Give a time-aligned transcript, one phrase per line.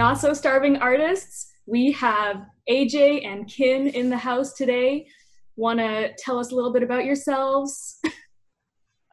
[0.00, 1.52] not so starving artists.
[1.66, 5.06] We have AJ and Kin in the house today.
[5.56, 8.00] Want to tell us a little bit about yourselves?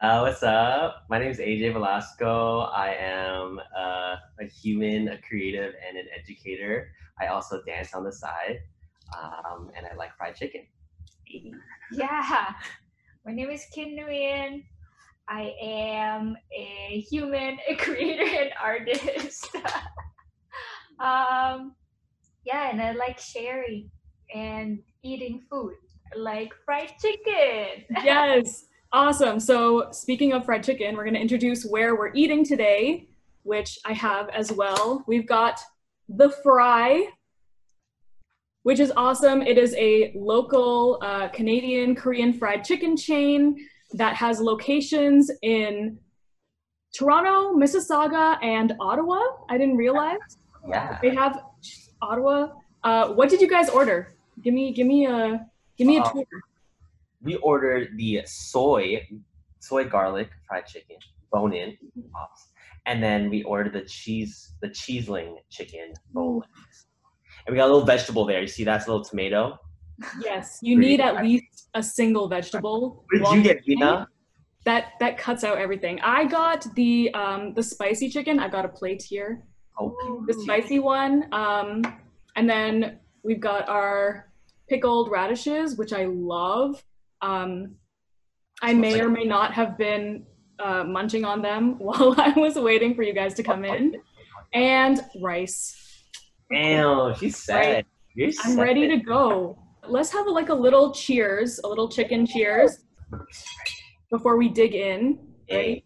[0.00, 1.02] Uh, what's up?
[1.10, 2.70] My name is AJ Velasco.
[2.72, 6.92] I am uh, a human, a creative, and an educator.
[7.20, 8.60] I also dance on the side,
[9.18, 10.68] um, and I like fried chicken.
[11.90, 12.52] Yeah,
[13.26, 14.62] my name is Kin Nguyen.
[15.28, 19.48] I am a human, a creator, and artist.
[21.00, 21.74] um,
[22.44, 23.90] yeah, and I like sharing
[24.34, 25.74] and eating food,
[26.16, 27.84] like fried chicken.
[28.04, 29.38] yes, awesome.
[29.38, 33.08] So, speaking of fried chicken, we're going to introduce where we're eating today,
[33.42, 35.04] which I have as well.
[35.06, 35.60] We've got
[36.08, 37.06] the Fry,
[38.62, 39.42] which is awesome.
[39.42, 43.56] It is a local uh, Canadian Korean fried chicken chain
[43.92, 45.98] that has locations in
[46.94, 49.20] Toronto, Mississauga, and Ottawa.
[49.48, 50.18] I didn't realize.
[50.68, 50.98] Yeah.
[51.02, 51.40] They have
[52.02, 52.48] Ottawa.
[52.84, 54.14] Uh, what did you guys order?
[54.42, 56.24] Give me, give me a, give me a Uh, tour.
[57.22, 59.08] We ordered the soy,
[59.58, 60.96] soy garlic fried chicken,
[61.32, 61.76] bone in,
[62.86, 66.48] and then we ordered the cheese, the cheeseling chicken, boneless.
[67.44, 68.40] And we got a little vegetable there.
[68.40, 69.58] You see, that's a little tomato.
[70.22, 73.04] Yes, you Pretty need at least a single vegetable.
[73.10, 73.64] What did you get.
[73.64, 74.06] Gina?
[74.64, 75.98] That that cuts out everything.
[76.02, 78.38] I got the um the spicy chicken.
[78.38, 79.42] I got a plate here.
[79.80, 81.32] Oh, The spicy one.
[81.32, 81.82] Um,
[82.36, 84.30] and then we've got our
[84.68, 86.82] pickled radishes, which I love.
[87.22, 87.76] Um,
[88.62, 90.26] I may or may not have been
[90.58, 93.94] uh, munching on them while I was waiting for you guys to come in.
[94.52, 95.76] And rice.
[96.50, 97.84] Damn, she's sad.
[98.14, 98.58] You're I'm sad.
[98.58, 99.58] ready to go.
[99.86, 102.78] Let's have like a little cheers, a little chicken cheers
[104.10, 105.18] before we dig in.
[105.46, 105.84] Hey,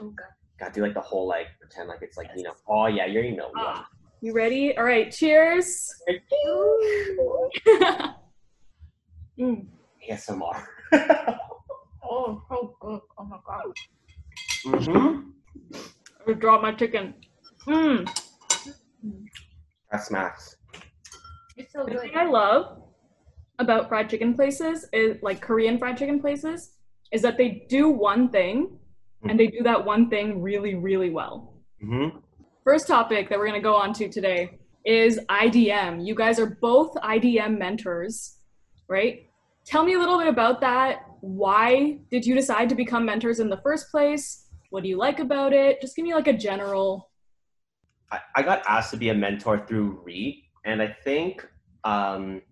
[0.00, 0.35] Oh God.
[0.58, 2.54] Gotta do like the whole like pretend like it's like you know.
[2.68, 3.50] Oh yeah, you already know.
[3.56, 3.88] Ah,
[4.20, 4.76] you ready?
[4.76, 5.88] All right, cheers.
[9.38, 9.66] Mm.
[10.10, 10.64] ASMR.
[12.08, 13.00] Oh, so good.
[13.18, 13.74] Oh my God.
[14.64, 15.22] mm-hmm.
[16.28, 17.14] I dropped my chicken.
[17.66, 18.08] Mm.
[19.90, 20.54] That smacks.
[21.56, 22.00] It's so The good.
[22.02, 22.80] thing I love
[23.58, 26.76] about fried chicken places is like Korean fried chicken places
[27.10, 28.78] is that they do one thing
[29.28, 31.54] and they do that one thing really, really well.
[31.82, 32.18] Mm-hmm.
[32.64, 36.06] First topic that we're going to go on to today is IDM.
[36.06, 38.38] You guys are both IDM mentors,
[38.88, 39.28] right?
[39.64, 41.02] Tell me a little bit about that.
[41.20, 44.46] Why did you decide to become mentors in the first place?
[44.70, 45.80] What do you like about it?
[45.80, 47.10] Just give me like a general.
[48.12, 51.46] I, I got asked to be a mentor through REIT, and I think
[51.82, 52.42] um,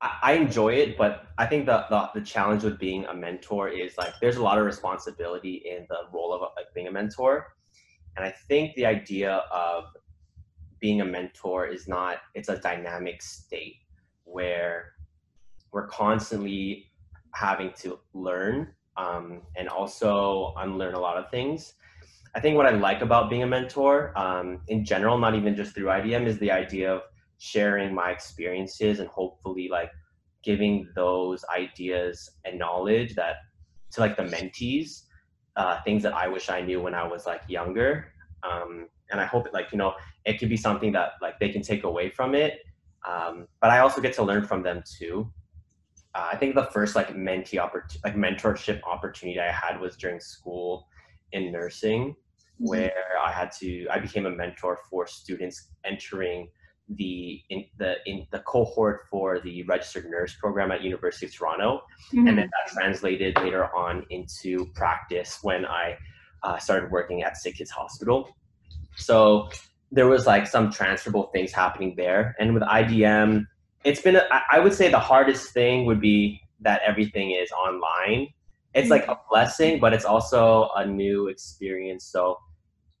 [0.00, 3.98] I, enjoy it, but I think the, the the challenge with being a mentor is
[3.98, 7.54] like there's a lot of responsibility in the role of like being a mentor,
[8.16, 9.84] and I think the idea of
[10.78, 13.76] being a mentor is not it's a dynamic state
[14.24, 14.92] where
[15.72, 16.92] we're constantly
[17.34, 21.74] having to learn um, and also unlearn a lot of things.
[22.34, 25.74] I think what I like about being a mentor um, in general, not even just
[25.74, 27.02] through IDM, is the idea of
[27.38, 29.90] sharing my experiences and hopefully like
[30.42, 33.36] giving those ideas and knowledge that
[33.92, 35.02] to like the mentees,
[35.56, 38.12] uh, things that I wish I knew when I was like younger.
[38.42, 39.94] Um, and I hope it like, you know,
[40.24, 42.60] it could be something that like they can take away from it.
[43.08, 45.32] Um, but I also get to learn from them too.
[46.14, 50.20] Uh, I think the first like mentee oppor- like mentorship opportunity I had was during
[50.20, 50.86] school
[51.32, 52.14] in nursing
[52.58, 56.48] where I had to I became a mentor for students entering
[56.90, 61.82] the in the in the cohort for the registered nurse program at University of Toronto
[62.28, 65.98] and then that translated later on into practice when I
[66.42, 68.34] uh, started working at Sick Kids Hospital.
[68.96, 69.50] So
[69.92, 73.46] there was like some transferable things happening there, and with IDM,
[73.84, 77.50] it's been a, I- I would say the hardest thing would be that everything is
[77.52, 78.28] online.
[78.74, 82.04] It's like a blessing, but it's also a new experience.
[82.04, 82.38] So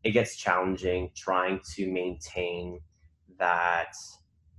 [0.04, 2.80] it gets challenging trying to maintain
[3.38, 3.94] that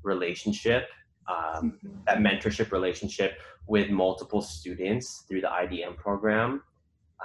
[0.03, 0.87] relationship,
[1.27, 6.63] um, that mentorship relationship with multiple students through the IDM program,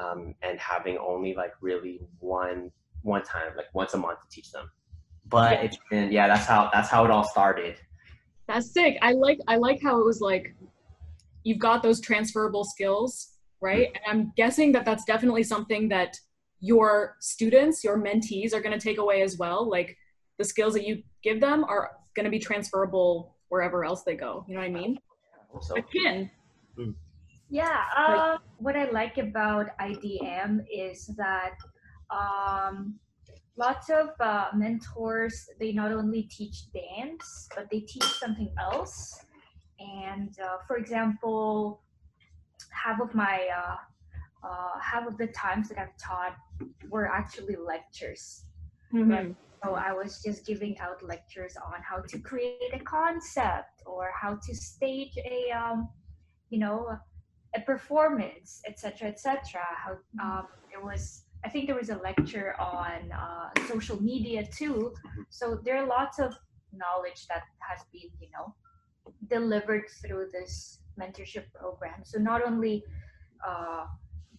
[0.01, 2.71] um, and having only like really one
[3.03, 4.71] one time, like once a month to teach them.
[5.27, 7.77] But it's been yeah, that's how that's how it all started.
[8.47, 8.99] That's sick.
[9.01, 10.55] I like I like how it was like
[11.45, 13.89] you've got those transferable skills, right?
[13.95, 16.19] And I'm guessing that that's definitely something that
[16.61, 19.69] your students, your mentees are going to take away as well.
[19.69, 19.97] Like
[20.39, 24.45] the skills that you give them are going to be transferable wherever else they go.
[24.49, 24.99] You know what I mean?
[25.61, 26.31] So Again,
[27.51, 31.55] Yeah, uh, what I like about IDM is that
[32.11, 32.99] um,
[33.57, 39.25] lots of uh, mentors they not only teach dance but they teach something else
[39.79, 41.83] and uh, for example
[42.71, 43.77] half of my uh,
[44.47, 46.37] uh, half of the times that i've taught
[46.91, 48.45] were actually lectures
[48.93, 49.35] Mhm.
[49.65, 54.39] So i was just giving out lectures on how to create a concept or how
[54.47, 55.89] to stage a um,
[56.51, 56.89] you know
[57.57, 63.13] a performance etc etc how um, there was i think there was a lecture on
[63.13, 64.93] uh, social media too.
[65.31, 66.35] So there are lots of
[66.73, 68.55] knowledge that has been you know
[69.29, 72.01] delivered through this mentorship program.
[72.05, 72.83] So not only
[73.47, 73.85] uh,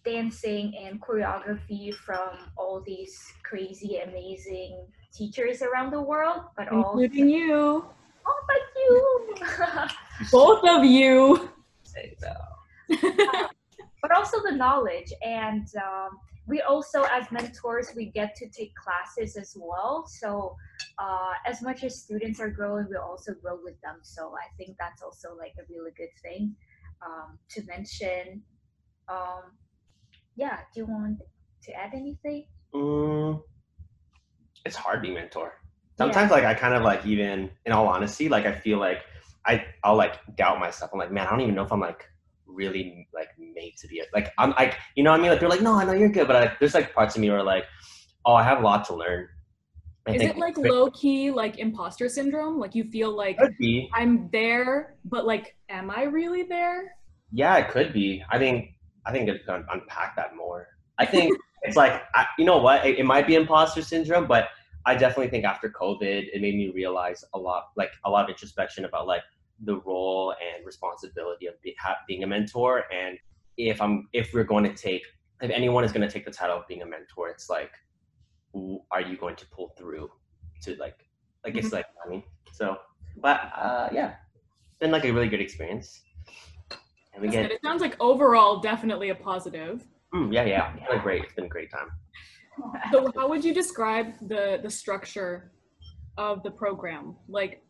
[0.04, 7.28] dancing and choreography from all these crazy amazing teachers around the world but also Including
[7.28, 7.84] you.
[8.26, 9.88] oh but you
[10.32, 11.50] Both of you.
[11.84, 12.32] Say so.
[14.02, 16.10] but also the knowledge and um,
[16.46, 20.54] we also as mentors we get to take classes as well so
[20.98, 24.76] uh, as much as students are growing we also grow with them so i think
[24.78, 26.54] that's also like a really good thing
[27.04, 28.40] um, to mention
[29.08, 29.42] um,
[30.36, 31.18] yeah do you want
[31.62, 33.40] to add anything Mm,
[34.66, 35.54] it's hard being a mentor.
[35.96, 39.02] Sometimes, like I kind of like even in all honesty, like I feel like
[39.46, 40.90] I I'll like doubt myself.
[40.92, 42.04] I'm like, man, I don't even know if I'm like
[42.46, 45.30] really like made to be a, like I'm like you know what I mean.
[45.30, 47.30] Like they're like, no, I know you're good, but like, there's like parts of me
[47.30, 47.64] where like,
[48.26, 49.28] oh, I have a lot to learn.
[50.06, 52.58] I Is think it like low key like imposter syndrome?
[52.58, 53.38] Like you feel like.
[53.94, 56.94] I'm there, but like, am I really there?
[57.32, 58.22] Yeah, it could be.
[58.30, 58.70] I think
[59.06, 60.68] I think it's gonna unpack that more.
[60.98, 61.36] I think
[61.66, 62.86] it's like I, you know what?
[62.86, 64.48] It, it might be imposter syndrome, but
[64.86, 68.30] I definitely think after COVID, it made me realize a lot, like a lot of
[68.30, 69.22] introspection about like
[69.64, 72.84] the role and responsibility of be, ha, being a mentor.
[72.94, 73.18] And
[73.56, 75.02] if I'm, if we're going to take,
[75.40, 77.72] if anyone is going to take the title of being a mentor, it's like,
[78.92, 80.08] are you going to pull through
[80.62, 80.98] to like,
[81.44, 82.22] like it's like I mean,
[82.52, 82.78] so,
[83.16, 84.14] but uh, yeah,
[84.78, 86.02] been like a really good experience.
[87.12, 87.54] And we That's get good.
[87.56, 89.84] It sounds like overall definitely a positive.
[90.14, 90.74] Mm, yeah, yeah.
[90.76, 91.24] It's been great.
[91.24, 91.88] It's been a great time.
[92.90, 95.52] So how would you describe the the structure
[96.16, 97.14] of the program?
[97.28, 97.62] Like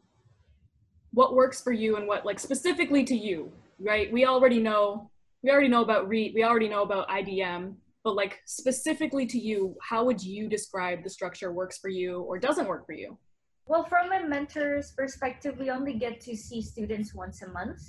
[1.11, 3.51] what works for you and what like specifically to you,
[3.81, 4.13] right?
[4.13, 5.11] We already know
[5.43, 7.75] we already know about REIT, we already know about IDM,
[8.05, 12.39] but like specifically to you, how would you describe the structure works for you or
[12.39, 13.19] doesn't work for you?
[13.67, 17.81] Well, from a mentor's perspective, we only get to see students once a month,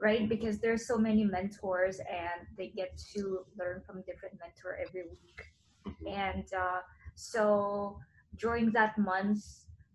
[0.00, 0.28] right?
[0.28, 5.40] Because there's so many mentors and they get to learn from different mentor every week.
[5.86, 6.16] Mhm.
[6.16, 6.80] And uh,
[7.14, 7.98] so
[8.36, 9.42] during that month,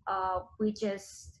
[0.06, 1.38] uh, we just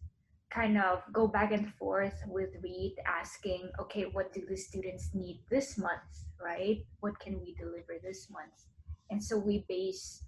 [0.50, 5.40] kind of go back and forth with Reed asking, okay, what do the students need
[5.50, 6.84] this month, right?
[7.00, 8.66] What can we deliver this month?
[9.10, 10.22] And so we base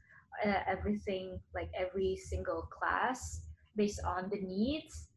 [0.45, 3.43] uh, everything, like every single class,
[3.77, 5.09] based on the needs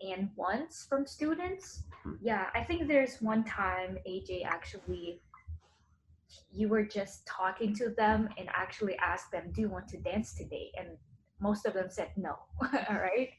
[0.00, 1.84] and wants from students.
[2.20, 5.20] Yeah, I think there's one time AJ actually
[6.50, 10.34] you were just talking to them and actually asked them, "Do you want to dance
[10.34, 10.88] today?" And
[11.40, 12.36] most of them said no.
[12.62, 13.30] All right.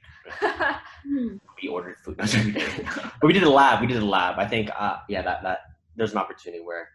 [1.61, 2.17] We ordered food.
[2.17, 3.81] but we did a lab.
[3.81, 4.37] We did a lab.
[4.37, 5.59] I think, uh, yeah, that that
[5.95, 6.89] there's an opportunity where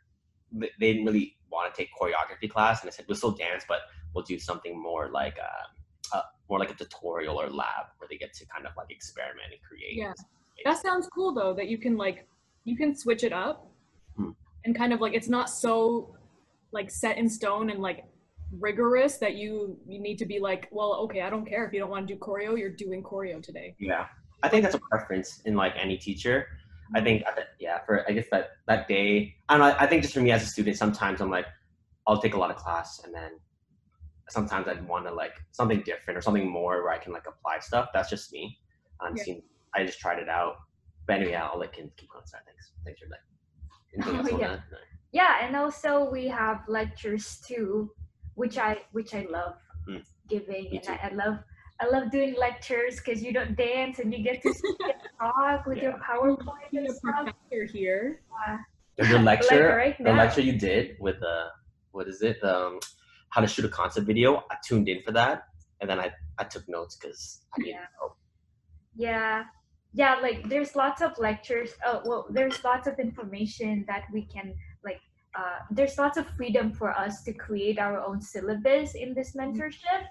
[0.53, 3.81] they didn't really want to take choreography class, and I said we'll still dance, but
[4.15, 8.17] we'll do something more like uh, uh, more like a tutorial or lab where they
[8.17, 9.97] get to kind of like experiment and create.
[9.97, 10.13] Yeah.
[10.65, 12.27] That sounds cool though that you can like
[12.65, 13.67] you can switch it up
[14.17, 14.31] Hmm.
[14.65, 16.17] and kind of like it's not so
[16.73, 18.05] like set in stone and like
[18.59, 21.81] rigorous that you you need to be like, well, okay, I don't care if you
[21.81, 23.75] don't want to do choreo, you're doing choreo today.
[23.79, 24.07] Yeah,
[24.43, 26.47] I think that's a preference in like any teacher.
[26.93, 29.77] I think, uh, yeah, for I guess that that day, I don't know.
[29.79, 31.47] I think just for me as a student, sometimes I'm like,
[32.07, 33.33] I'll take a lot of class, and then
[34.29, 37.61] sometimes I'd want to like something different or something more where I can like apply
[37.61, 37.91] stuff.
[37.95, 38.59] That's just me.
[39.01, 39.23] Um, Yeah.
[39.23, 39.43] seem-
[39.75, 40.57] I just tried it out.
[41.07, 42.27] But anyway, I'll let Kin keep on.
[42.27, 42.73] Sorry, thanks.
[42.85, 43.21] Thanks for like.
[43.95, 44.49] anything else Oh, on yeah.
[44.49, 44.61] that?
[44.71, 44.79] No.
[45.13, 47.91] yeah, and also we have lectures too,
[48.35, 49.55] which I which I love
[49.89, 50.03] Mm.
[50.29, 50.89] giving, Me and.
[50.89, 51.39] I, I love
[51.81, 55.67] I love doing lectures because you don't dance and you get to sit and talk
[55.67, 57.33] with your PowerPoint and a stuff.
[57.51, 58.21] professor here.
[58.99, 61.47] Your lecture, right the lecture you did with the
[61.93, 62.41] what is it?
[62.43, 62.81] The, um,
[63.31, 64.45] how to shoot a concept video.
[64.51, 65.45] I tuned in for that,
[65.81, 67.87] and then I I took notes because I didn't Yeah.
[68.01, 68.15] know.
[68.97, 69.45] Yeah.
[69.93, 71.71] Yeah, like there's lots of lectures.
[71.85, 74.55] Oh, well, there's lots of information that we can
[74.85, 75.01] like.
[75.37, 80.03] Uh, there's lots of freedom for us to create our own syllabus in this mentorship.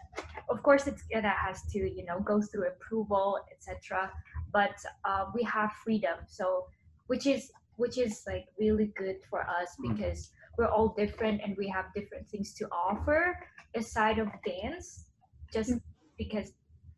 [0.50, 4.12] Of course, it's it has to you know go through approval, etc.
[4.52, 6.68] But uh, we have freedom, so
[7.08, 9.96] which is which is like really good for us Mhm.
[9.98, 13.38] because we're all different and we have different things to offer
[13.76, 15.06] aside of dance
[15.54, 15.72] just
[16.18, 16.52] because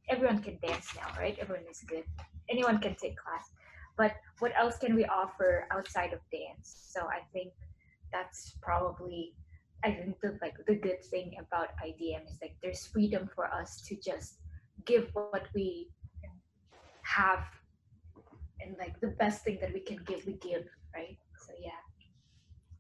[0.10, 1.38] everyone can dance now, right?
[1.40, 2.06] Everyone is good.
[2.50, 3.50] Anyone can take class.
[3.98, 6.88] But what else can we offer outside of dance?
[6.90, 7.54] So I think
[8.12, 9.36] that's probably
[9.84, 13.82] I think the like the good thing about IDM is like there's freedom for us
[13.88, 14.38] to just
[14.86, 15.90] give what we
[17.04, 17.44] have
[18.62, 21.18] and like the best thing that we can give we give, right?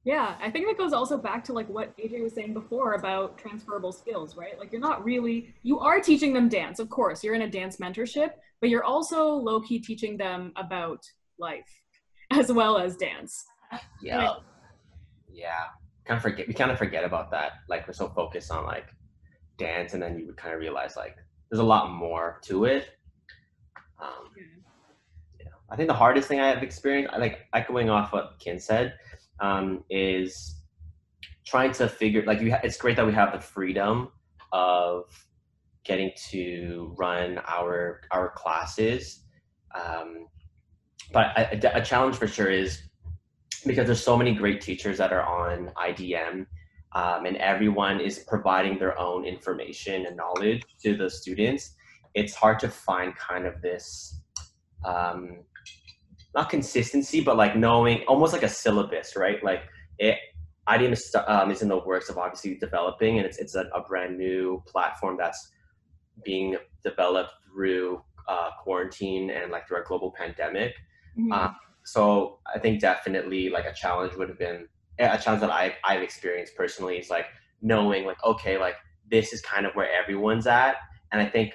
[0.03, 0.13] Yeah.
[0.13, 3.37] Yeah, I think that goes also back to like what AJ was saying before about
[3.37, 4.57] transferable skills, right?
[4.57, 7.23] Like you're not really you are teaching them dance, of course.
[7.23, 11.05] You're in a dance mentorship, but you're also low key teaching them about
[11.37, 11.81] life
[12.31, 13.43] as well as dance.
[14.01, 14.33] Yeah.
[15.31, 15.65] Yeah.
[16.05, 17.53] Kind of forget we kind of forget about that.
[17.69, 18.87] Like we're so focused on like
[19.57, 21.17] dance and then you would kind of realize like
[21.49, 22.89] there's a lot more to it.
[24.01, 24.31] Um,
[25.39, 25.45] yeah.
[25.69, 28.95] I think the hardest thing I have experienced, like echoing off what Ken said,
[29.41, 30.61] um, is
[31.45, 34.09] trying to figure like you ha- it's great that we have the freedom
[34.53, 35.03] of
[35.83, 39.23] getting to run our our classes
[39.75, 40.27] um,
[41.11, 42.83] but a, a, challenge for sure is
[43.65, 46.45] because there's so many great teachers that are on idm
[46.93, 51.75] um, and everyone is providing their own information and knowledge to the students
[52.13, 54.21] it's hard to find kind of this
[54.85, 55.43] um,
[56.35, 59.43] not consistency, but like knowing almost like a syllabus, right?
[59.43, 59.63] Like
[59.99, 60.17] it,
[60.69, 63.81] IDM is, um, is in the works of obviously developing, and it's it's a, a
[63.87, 65.51] brand new platform that's
[66.23, 70.75] being developed through uh, quarantine and like through a global pandemic.
[71.17, 71.31] Mm-hmm.
[71.31, 71.49] Uh,
[71.83, 74.67] so I think definitely like a challenge would have been
[74.99, 77.25] a challenge that I've I've experienced personally is like
[77.61, 78.75] knowing like okay like
[79.09, 80.75] this is kind of where everyone's at,
[81.11, 81.53] and I think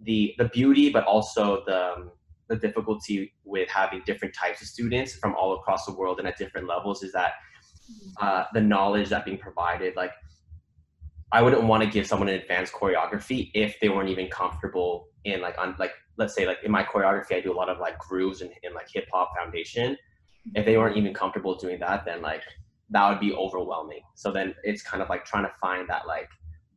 [0.00, 2.10] the the beauty but also the um,
[2.48, 6.36] the difficulty with having different types of students from all across the world and at
[6.36, 7.32] different levels is that
[8.20, 10.12] uh, the knowledge that being provided like
[11.32, 15.40] i wouldn't want to give someone an advanced choreography if they weren't even comfortable in
[15.40, 17.98] like on like let's say like in my choreography i do a lot of like
[17.98, 19.96] grooves and in like hip hop foundation.
[20.54, 22.42] If they weren't even comfortable doing that then like
[22.90, 24.02] that would be overwhelming.
[24.14, 26.28] So then it's kind of like trying to find that like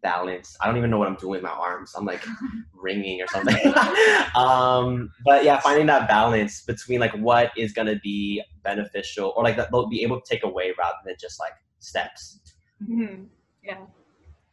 [0.01, 0.55] balance.
[0.61, 1.93] I don't even know what I'm doing with my arms.
[1.95, 2.25] I'm like
[2.73, 3.73] ringing or something.
[4.35, 9.57] um, but yeah, finding that balance between like what is gonna be beneficial or like
[9.57, 12.39] that they'll be able to take away rather than just like steps.
[12.83, 13.23] Mm-hmm.
[13.63, 13.77] Yeah.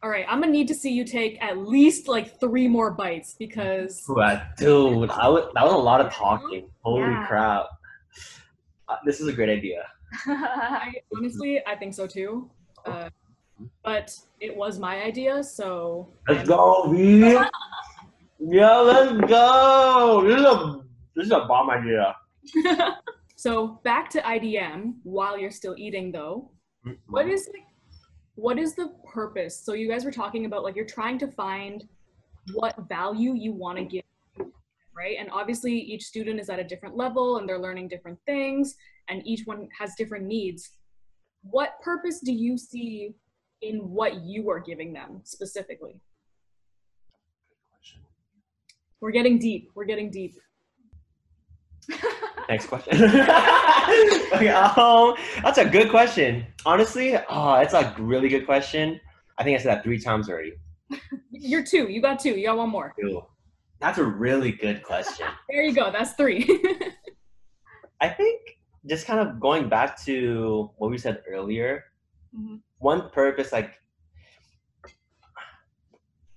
[0.03, 3.35] All right, I'm gonna need to see you take at least like three more bites
[3.39, 4.03] because.
[4.55, 6.69] dude, I w- that was a lot of talking.
[6.83, 7.25] Holy yeah.
[7.25, 7.65] crap!
[8.87, 9.83] Uh, this is a great idea.
[10.27, 12.51] I, honestly, I think so too.
[12.85, 13.09] Uh,
[13.83, 16.09] but it was my idea, so.
[16.27, 17.37] Let's go, V.
[18.39, 20.23] yeah, let's go.
[20.25, 20.85] This is a
[21.15, 22.15] this is a bomb idea.
[23.35, 26.51] so back to IDM while you're still eating though.
[26.85, 27.13] Mm-hmm.
[27.13, 27.63] What is like,
[28.35, 29.59] what is the purpose?
[29.63, 31.85] So you guys were talking about like you're trying to find
[32.53, 34.03] what value you want to give,
[34.95, 35.15] right?
[35.17, 38.75] And obviously each student is at a different level and they're learning different things
[39.07, 40.71] and each one has different needs.
[41.43, 43.15] What purpose do you see
[43.61, 45.99] in what you are giving them specifically?
[49.01, 49.69] We're getting deep.
[49.75, 50.35] We're getting deep.
[52.49, 52.95] Next question.
[53.03, 56.45] okay, um, that's a good question.
[56.65, 58.99] Honestly, oh, that's a really good question.
[59.37, 60.53] I think I said that three times already.
[61.31, 61.87] You're two.
[61.89, 62.31] You got two.
[62.31, 62.93] You got one more.
[62.99, 63.23] Two.
[63.79, 65.27] That's a really good question.
[65.49, 65.91] there you go.
[65.91, 66.47] That's three.
[68.01, 68.41] I think
[68.87, 71.83] just kind of going back to what we said earlier,
[72.35, 72.55] mm-hmm
[72.85, 73.71] one purpose like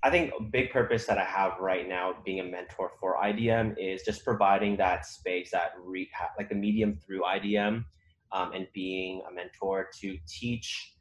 [0.02, 3.74] I think a big purpose that I have right now being a mentor for IDM
[3.78, 7.84] is just providing that space that re, like the medium through IDM
[8.32, 10.94] um, and being a mentor to teach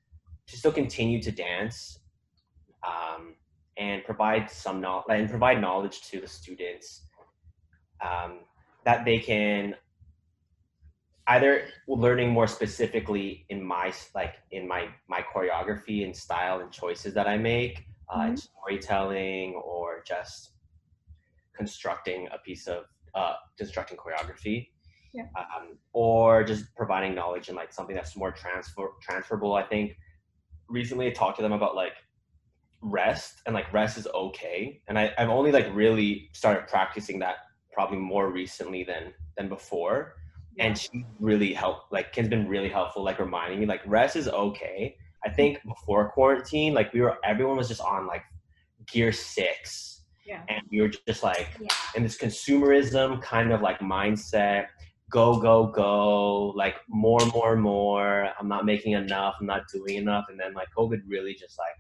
[0.47, 1.99] to still continue to dance
[2.85, 3.35] um,
[3.77, 7.03] and provide some knowledge and provide knowledge to the students
[8.05, 8.39] um,
[8.83, 9.75] that they can
[11.27, 17.13] either learning more specifically in my like in my my choreography and style and choices
[17.13, 18.35] that I make, uh, mm-hmm.
[18.35, 20.51] storytelling or just
[21.55, 24.69] constructing a piece of uh, constructing choreography.
[25.13, 25.23] Yeah.
[25.35, 29.53] Um, or just providing knowledge and like something that's more transfer transferable.
[29.55, 29.97] I think
[30.69, 31.93] recently I talked to them about like
[32.81, 34.81] rest and like rest is okay.
[34.87, 37.37] And I, I've only like really started practicing that
[37.73, 40.13] probably more recently than than before
[40.59, 44.27] and she really helped like ken's been really helpful like reminding me like rest is
[44.27, 44.95] okay.
[45.25, 45.69] I think mm-hmm.
[45.69, 48.23] before quarantine like we were everyone was just on like
[48.91, 49.93] gear six.
[50.25, 50.41] Yeah.
[50.49, 51.69] and we were just like yeah.
[51.95, 54.65] in this consumerism kind of like mindset
[55.09, 58.29] go go go like more more more.
[58.39, 60.25] I'm not making enough i'm not doing enough.
[60.29, 61.75] And then like covid really just like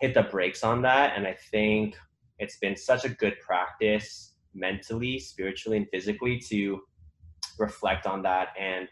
[0.00, 1.16] hit the brakes on that.
[1.16, 1.96] And i think
[2.38, 6.80] it's been such a good practice mentally, spiritually, and physically to
[7.58, 8.88] reflect on that and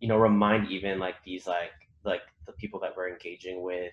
[0.00, 1.70] you know remind even like these like
[2.04, 3.92] like the people that we're engaging with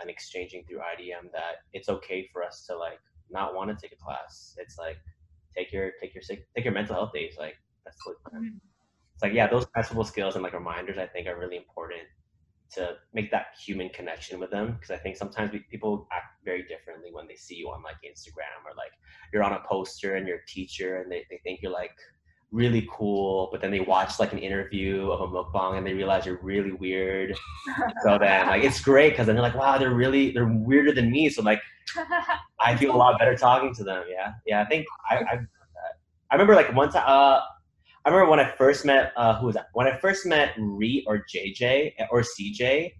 [0.00, 3.92] and exchanging through IDM that it's okay for us to like not want to take
[3.92, 4.54] a class.
[4.58, 4.96] It's like
[5.56, 7.36] take your take your take your mental health days.
[7.38, 7.54] Like
[7.84, 8.42] that's totally fine.
[8.42, 8.56] Mm-hmm.
[9.14, 12.02] It's like yeah, those transferable skills and like reminders I think are really important
[12.70, 16.64] to make that human connection with them because I think sometimes we, people act very
[16.64, 18.92] differently when they see you on like Instagram or like
[19.32, 21.92] you're on a poster and you're a teacher and they, they think you're like
[22.50, 26.24] really cool, but then they watch like an interview of a mukbang and they realize
[26.24, 27.36] you're really weird.
[28.02, 31.10] so then like it's great because then they're like, wow, they're really they're weirder than
[31.10, 31.28] me.
[31.28, 31.60] So like
[32.60, 34.04] I feel a lot better talking to them.
[34.10, 34.62] Yeah, yeah.
[34.62, 35.38] I think I I,
[36.30, 37.04] I remember like one time.
[37.06, 37.40] Uh,
[38.04, 39.66] I remember when I first met uh, who was that?
[39.74, 42.92] When I first met Reet or JJ or CJ,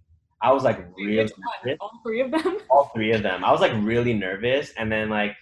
[0.42, 1.32] I was like really nervous.
[1.80, 2.58] all three of them.
[2.70, 3.44] All three of them.
[3.44, 5.34] I was like really nervous, and then like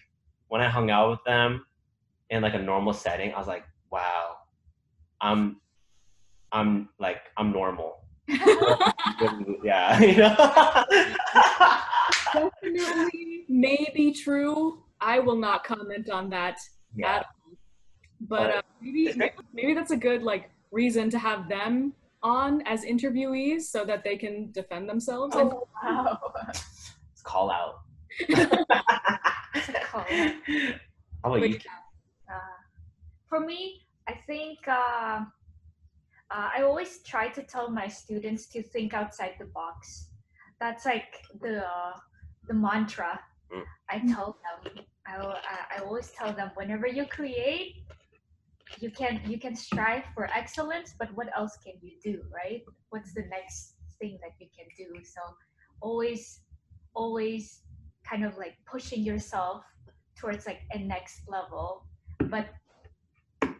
[0.48, 1.66] when I hung out with them
[2.30, 4.36] in like a normal setting, I was like, wow,
[5.20, 5.56] I'm,
[6.52, 8.04] I'm like, I'm normal.
[9.64, 10.34] yeah, you know.
[12.32, 14.82] Definitely may be true.
[15.00, 16.58] I will not comment on that
[16.94, 17.16] yeah.
[17.16, 17.56] at all.
[18.20, 19.12] But uh, maybe
[19.52, 24.16] maybe that's a good like reason to have them on as interviewees so that they
[24.16, 25.34] can defend themselves.
[25.36, 26.18] Oh, wow.
[27.22, 27.80] call out.
[29.90, 30.32] call out.
[31.22, 31.58] How about you?
[33.36, 35.24] Uh, for me, I think uh,
[36.30, 40.08] uh, I always try to tell my students to think outside the box.
[40.60, 41.64] That's like the
[42.48, 43.20] the mantra
[43.52, 43.62] mm.
[43.90, 44.84] I tell them.
[45.06, 45.36] I,
[45.76, 47.84] I always tell them whenever you create,
[48.80, 52.62] you can you can strive for excellence, but what else can you do, right?
[52.90, 55.04] What's the next thing that you can do?
[55.04, 55.20] So
[55.80, 56.40] always
[56.94, 57.62] always
[58.08, 59.62] kind of like pushing yourself
[60.18, 61.86] towards like a next level,
[62.30, 62.48] but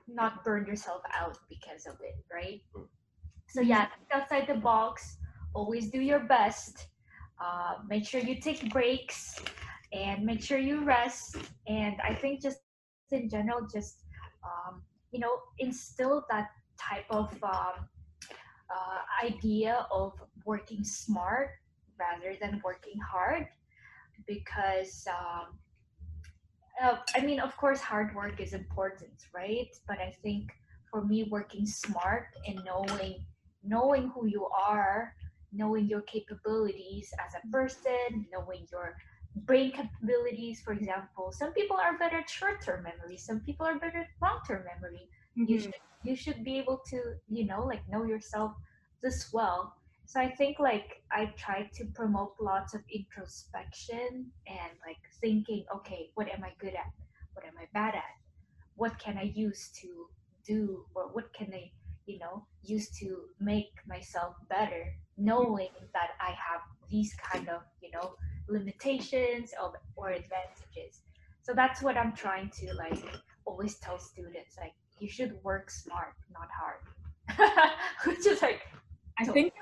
[0.09, 2.63] not burn yourself out because of it, right?
[2.75, 2.87] Mm.
[3.49, 5.17] So yeah, outside the box,
[5.55, 6.89] always do your best.
[7.41, 9.41] Uh, make sure you take breaks
[9.93, 11.37] and make sure you rest.
[11.67, 12.61] And I think just
[13.11, 14.05] in general, just
[14.45, 17.89] um, you know, instill that type of um,
[18.71, 20.13] uh, idea of
[20.45, 21.51] working smart
[21.99, 23.47] rather than working hard,
[24.27, 25.59] because um,
[26.83, 29.69] uh, I mean, of course, hard work is important, right?
[29.89, 30.53] But I think
[30.91, 33.25] for me, working smart and knowing
[33.65, 35.15] knowing who you are,
[35.53, 38.97] knowing your capabilities as a person, knowing your
[39.45, 41.33] brain capabilities, for example.
[41.33, 43.17] Some people are better at short-term memory.
[43.17, 45.09] Some people are better at long-term memory.
[45.37, 45.53] Mm-hmm.
[45.53, 48.53] You should you should be able to, you know, like know yourself
[49.03, 49.75] this well
[50.07, 56.11] so i think like i try to promote lots of introspection and like thinking okay
[56.15, 56.93] what am i good at?
[57.35, 58.15] What am i bad at?
[58.77, 59.89] What can i use to
[60.47, 61.71] do or what can i
[62.07, 64.85] you know use to make myself better?
[65.19, 68.15] Knowing that i have these kind of you know
[68.49, 71.03] limitations of or advantages.
[71.43, 73.05] So that's what i'm trying to like
[73.45, 76.81] always tell students like you should work smart not hard.
[78.07, 78.63] Which is like
[79.19, 79.53] I think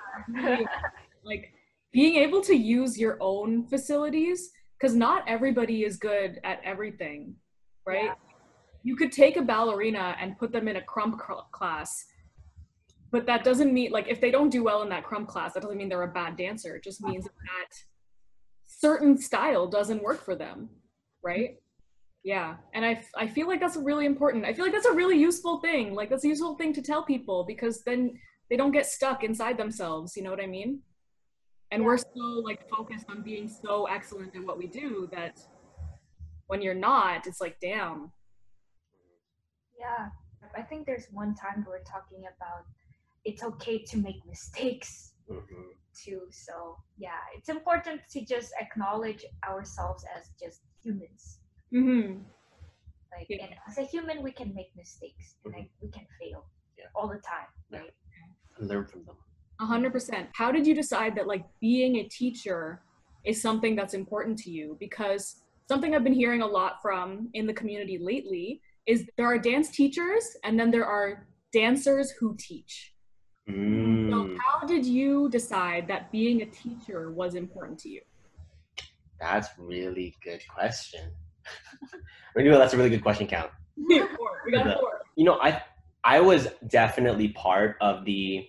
[1.25, 1.53] like
[1.93, 7.35] being able to use your own facilities because not everybody is good at everything,
[7.87, 8.05] right?
[8.07, 8.15] Yeah.
[8.83, 11.19] You could take a ballerina and put them in a krump
[11.53, 12.05] class,
[13.11, 15.63] but that doesn't mean like if they don't do well in that krump class, that
[15.63, 16.77] doesn't mean they're a bad dancer.
[16.77, 17.47] It just means uh-huh.
[17.47, 17.75] that
[18.67, 20.69] certain style doesn't work for them,
[21.23, 21.57] right?
[22.25, 24.47] Yeah, and I, I feel like that's really important.
[24.47, 25.95] I feel like that's a really useful thing.
[25.95, 28.19] Like that's a useful thing to tell people because then
[28.55, 30.79] they don't get stuck inside themselves you know what i mean
[31.73, 31.87] and yeah.
[31.87, 35.41] we're so like focused on being so excellent at what we do that
[36.47, 38.13] when you're not it's like damn
[39.77, 40.07] yeah
[40.57, 42.63] i think there's one time we are talking about
[43.25, 45.71] it's okay to make mistakes mm-hmm.
[45.93, 51.41] too so yeah it's important to just acknowledge ourselves as just humans
[51.73, 52.19] mm-hmm.
[53.11, 53.47] like yeah.
[53.47, 56.47] and as a human we can make mistakes and like we can fail
[56.79, 56.85] yeah.
[56.95, 57.95] all the time right
[58.59, 59.17] learn from them.
[59.61, 60.29] A hundred percent.
[60.35, 62.83] How did you decide that like being a teacher
[63.25, 64.77] is something that's important to you?
[64.81, 65.37] Because
[65.69, 69.71] something I've been hearing a lot from in the community lately is there are dance
[69.71, 72.93] teachers and then there are dancers who teach.
[73.49, 74.11] Mm.
[74.11, 78.01] So how did you decide that being a teacher was important to you?
[79.21, 81.13] That's really good question.
[82.37, 83.51] we know that's a really good question, Count.
[83.77, 83.99] we
[84.53, 85.03] got four.
[85.17, 85.63] You know, I
[86.05, 88.47] I was definitely part of the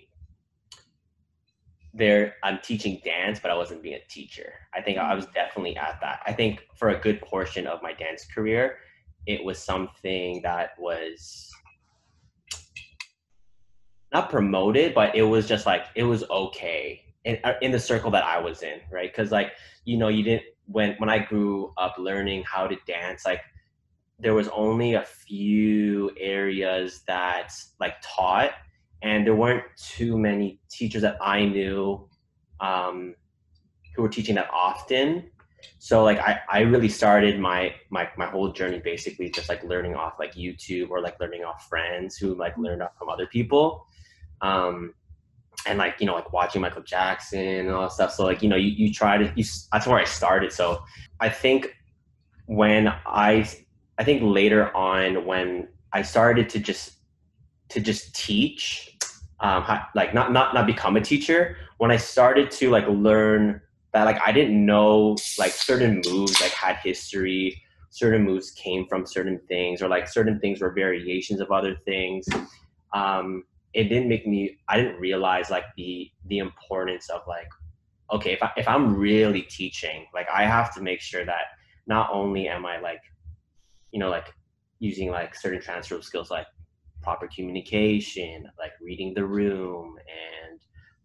[1.93, 4.51] there I'm teaching dance, but I wasn't being a teacher.
[4.73, 6.19] I think I was definitely at that.
[6.27, 8.79] I think for a good portion of my dance career,
[9.25, 11.49] it was something that was
[14.11, 18.11] not promoted, but it was just like it was okay in uh, in the circle
[18.11, 19.09] that I was in, right?
[19.09, 19.53] Because like
[19.85, 23.41] you know, you didn't when when I grew up learning how to dance, like
[24.19, 28.51] there was only a few areas that like taught
[29.01, 32.07] and there weren't too many teachers that i knew
[32.59, 33.15] um,
[33.95, 35.29] who were teaching that often.
[35.79, 39.95] So like I, I really started my, my my whole journey basically just like learning
[39.95, 43.85] off like youtube or like learning off friends who like learned off from other people.
[44.41, 44.93] Um,
[45.67, 48.13] and like you know like watching michael jackson and all that stuff.
[48.13, 50.51] So like you know you, you try to you, that's where i started.
[50.51, 50.83] So
[51.19, 51.75] i think
[52.45, 53.49] when i
[53.97, 56.93] I think later on when I started to just
[57.69, 58.97] to just teach,
[59.39, 61.57] um, like not not not become a teacher.
[61.77, 63.61] When I started to like learn
[63.93, 69.05] that like I didn't know like certain moves like had history, certain moves came from
[69.05, 72.27] certain things, or like certain things were variations of other things.
[72.93, 74.57] Um, it didn't make me.
[74.67, 77.47] I didn't realize like the the importance of like
[78.11, 81.45] okay if I, if I'm really teaching, like I have to make sure that
[81.87, 83.01] not only am I like
[83.95, 84.33] you know, like
[84.79, 86.47] using like certain transferable skills like
[87.01, 90.59] proper communication, like reading the room and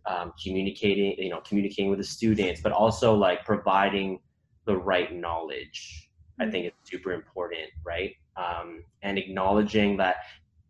[0.07, 4.19] um, communicating, you know, communicating with the students, but also like providing
[4.67, 6.11] the right knowledge.
[6.41, 6.51] I mm-hmm.
[6.51, 8.13] think it's super important, right?
[8.37, 10.17] Um, and acknowledging that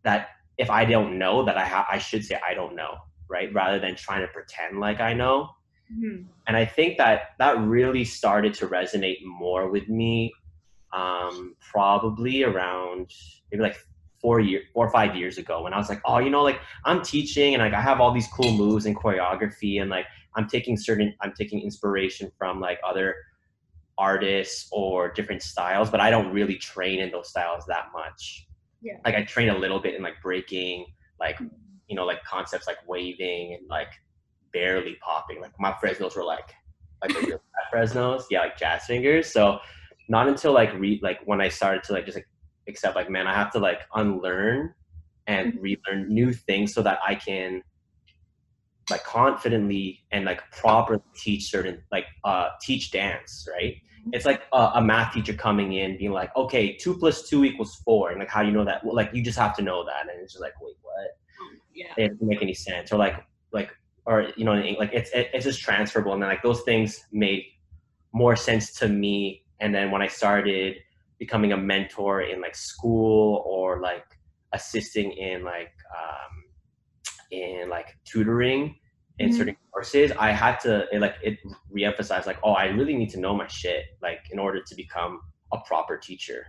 [0.03, 0.27] that
[0.59, 2.97] if I don't know, that I ha- I should say I don't know,
[3.31, 3.51] right?
[3.51, 5.49] Rather than trying to pretend like I know.
[5.91, 6.27] Mm-hmm.
[6.45, 10.31] And I think that that really started to resonate more with me
[10.93, 13.11] um, probably around
[13.51, 13.77] maybe like
[14.21, 16.59] four year four or five years ago when I was like, oh, you know, like
[16.85, 20.47] I'm teaching and like I have all these cool moves and choreography and like I'm
[20.47, 23.15] taking certain I'm taking inspiration from like other
[23.97, 28.47] artists or different styles, but I don't really train in those styles that much.
[28.81, 28.97] Yeah.
[29.05, 30.85] Like I train a little bit in like breaking,
[31.19, 31.39] like
[31.87, 33.91] you know, like concepts like waving and like
[34.53, 35.41] barely popping.
[35.41, 36.53] Like my Fresnos were like
[37.01, 37.41] like the real
[37.73, 39.31] Fresnos, yeah, like jazz fingers.
[39.31, 39.59] So
[40.09, 42.27] not until like re like when I started to like just like
[42.67, 44.73] accept like man I have to like unlearn
[45.27, 45.61] and mm-hmm.
[45.61, 47.63] relearn new things so that I can
[48.89, 54.09] like confidently and like properly teach certain like uh teach dance right mm-hmm.
[54.13, 57.75] it's like a, a, math teacher coming in being like okay two plus two equals
[57.85, 59.85] four and like how do you know that well, like you just have to know
[59.85, 61.17] that and it's just like wait what
[61.73, 63.15] yeah it doesn't make any sense or like
[63.51, 63.69] like
[64.05, 67.43] or you know like it's it, it's just transferable and then like those things made
[68.13, 70.75] more sense to me and then when i started
[71.19, 74.05] becoming a mentor in like school or like
[74.53, 76.43] assisting in like um,
[77.31, 78.75] in like tutoring
[79.19, 79.37] in mm-hmm.
[79.37, 81.37] certain courses i had to it, like it
[81.73, 85.21] reemphasized like oh i really need to know my shit like in order to become
[85.53, 86.45] a proper teacher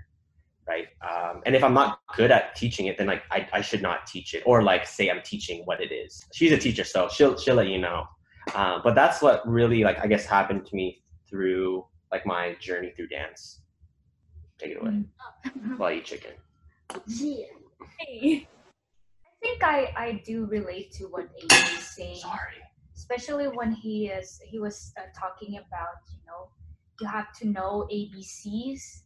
[0.68, 0.87] right?
[1.03, 4.07] Um, and if i'm not good at teaching it then like I, I should not
[4.07, 6.25] teach it or like say i'm teaching what it is.
[6.33, 8.07] She's a teacher so she'll she'll let you know.
[8.55, 12.92] Uh, but that's what really like i guess happened to me through like my journey
[12.94, 13.62] through dance.
[14.59, 14.90] Take it away.
[14.90, 15.77] Mm-hmm.
[15.79, 16.33] While I eat chicken.
[17.07, 17.46] Yeah.
[17.98, 18.46] Hey.
[19.27, 22.18] I think I, I do relate to what Aiden is saying.
[22.18, 22.61] Sorry.
[22.94, 26.48] Especially when he is he was uh, talking about you know
[27.01, 29.03] you have to know ABCs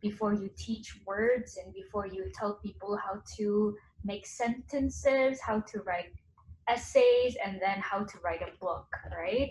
[0.00, 5.80] before you teach words and before you tell people how to make sentences, how to
[5.80, 6.12] write
[6.68, 9.50] essays, and then how to write a book, right?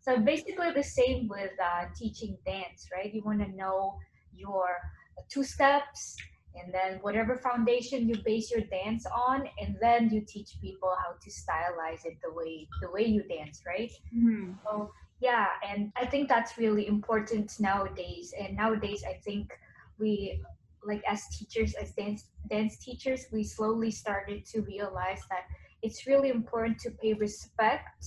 [0.00, 3.12] So basically the same with uh, teaching dance, right?
[3.12, 3.98] You want to know
[4.34, 4.76] your
[5.28, 6.16] two steps
[6.54, 11.12] and then whatever foundation you base your dance on and then you teach people how
[11.22, 14.52] to stylize it the way the way you dance right mm-hmm.
[14.64, 19.52] so yeah and i think that's really important nowadays and nowadays i think
[19.98, 20.40] we
[20.84, 25.44] like as teachers as dance dance teachers we slowly started to realize that
[25.82, 28.04] it's really important to pay respect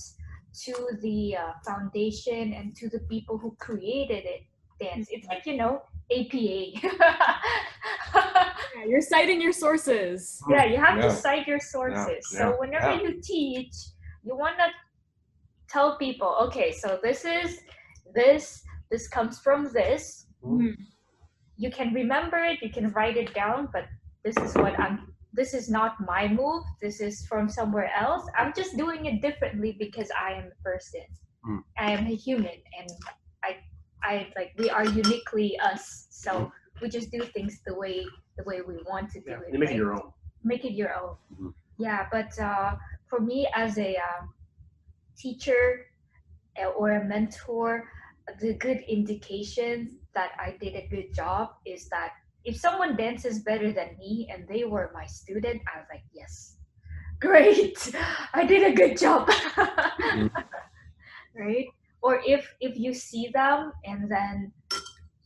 [0.62, 4.42] to the uh, foundation and to the people who created it
[4.80, 6.74] dance it's like you know apa
[8.74, 11.08] yeah, you're citing your sources yeah you have yeah.
[11.08, 12.38] to cite your sources yeah.
[12.38, 13.74] so whenever you teach
[14.22, 14.66] you want to
[15.68, 17.60] tell people okay so this is
[18.14, 20.70] this this comes from this mm-hmm.
[21.56, 23.86] you can remember it you can write it down but
[24.24, 28.52] this is what i'm this is not my move this is from somewhere else i'm
[28.54, 31.06] just doing it differently because i am a person
[31.48, 31.62] mm.
[31.78, 32.90] i am a human and
[33.42, 33.56] i
[34.02, 36.52] i like we are uniquely us so mm.
[36.80, 38.04] we just do things the way
[38.38, 39.76] the way we want to do yeah, it you make right?
[39.76, 41.48] it your own make it your own mm-hmm.
[41.78, 44.22] yeah but uh, for me as a uh,
[45.16, 45.86] teacher
[46.76, 47.88] or a mentor,
[48.40, 52.12] the good indication that I did a good job is that
[52.44, 56.56] if someone dances better than me and they were my student, I was like, yes,
[57.20, 57.92] great,
[58.34, 59.30] I did a good job.
[61.34, 61.66] right?
[62.02, 64.52] Or if if you see them and then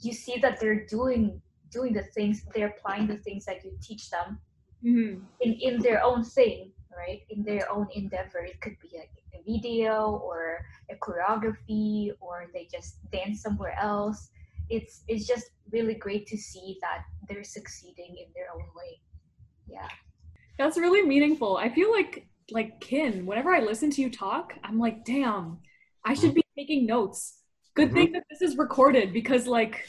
[0.01, 4.11] you see that they're doing doing the things, they're applying the things that you teach
[4.11, 4.41] them
[4.85, 5.27] Mhm.
[5.41, 7.23] in, in their own thing, right?
[7.31, 8.39] In their own endeavor.
[8.47, 14.31] It could be like a video or a choreography or they just dance somewhere else.
[14.71, 19.01] It's it's just really great to see that they're succeeding in their own way.
[19.67, 19.89] Yeah.
[20.59, 21.57] That's really meaningful.
[21.57, 25.59] I feel like like Kin, whenever I listen to you talk, I'm like, damn,
[26.05, 27.41] I should be taking notes.
[27.75, 29.87] Good thing that this is recorded because like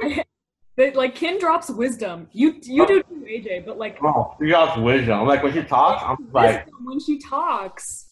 [0.00, 0.20] mm-hmm.
[0.76, 2.28] that like Kin drops wisdom.
[2.32, 5.26] You you do too, AJ, but like Oh, you got wisdom.
[5.26, 8.06] Like when she talks, I'm like, when she talks.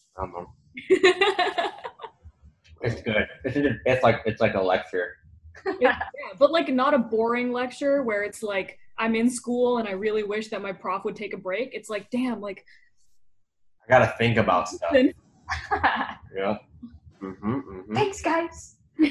[2.85, 2.97] I don't know.
[2.97, 3.27] It's good.
[3.45, 5.17] It's, just- it's like it's like a lecture.
[5.81, 6.03] yeah,
[6.39, 10.23] but like not a boring lecture where it's like I'm in school and I really
[10.23, 11.71] wish that my prof would take a break.
[11.75, 12.65] It's like, damn, like
[13.85, 14.93] I gotta think about stuff.
[14.93, 16.59] Yeah.
[17.23, 17.95] Mm-hmm, mm-hmm.
[17.95, 18.77] Thanks, guys.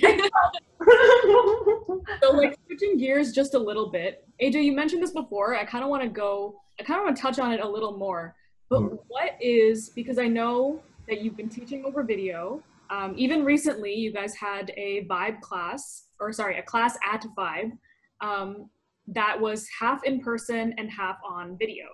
[2.22, 4.26] so like switching gears just a little bit.
[4.42, 5.56] AJ, you mentioned this before.
[5.56, 6.62] I kind of want to go.
[6.80, 8.36] I kind of want to touch on it a little more.
[8.70, 9.00] But Mhm.
[9.08, 12.62] what is because I know that you've been teaching over video.
[12.90, 17.72] Um, even recently, you guys had a Vibe class, or sorry, a class at Vibe
[18.22, 18.70] um,
[19.08, 21.86] that was half in person and half on video.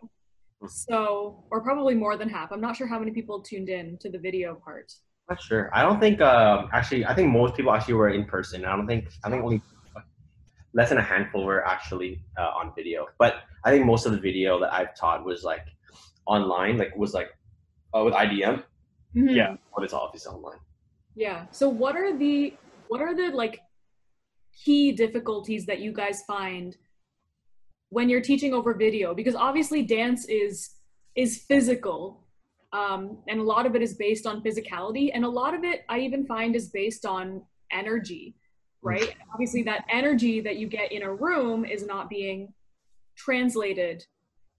[0.62, 0.70] Mhm.
[0.70, 2.52] So, or probably more than half.
[2.52, 4.92] I'm not sure how many people tuned in to the video part.
[5.30, 5.70] Not sure.
[5.74, 6.22] I don't think.
[6.22, 8.66] Um, actually, I think most people actually were in person.
[8.66, 9.10] I don't think.
[9.24, 9.62] I think only
[10.74, 13.08] less than a handful were actually uh, on video.
[13.20, 15.66] But I think most of the video that I've taught was like
[16.26, 16.78] online.
[16.78, 17.30] Like was like
[17.96, 18.64] uh, with IDM.
[19.16, 19.36] Mhm.
[19.36, 20.60] Yeah, but it's obviously online.
[21.16, 21.46] Yeah.
[21.52, 22.54] So what are the
[22.88, 23.62] what are the like
[24.64, 26.76] key difficulties that you guys find
[27.90, 29.14] when you're teaching over video?
[29.14, 30.72] Because obviously dance is
[31.16, 32.20] is physical.
[32.72, 35.86] Um, and a lot of it is based on physicality, and a lot of it
[35.90, 38.34] I even find is based on energy,
[38.82, 39.04] right?
[39.10, 42.52] And obviously, that energy that you get in a room is not being
[43.16, 44.04] translated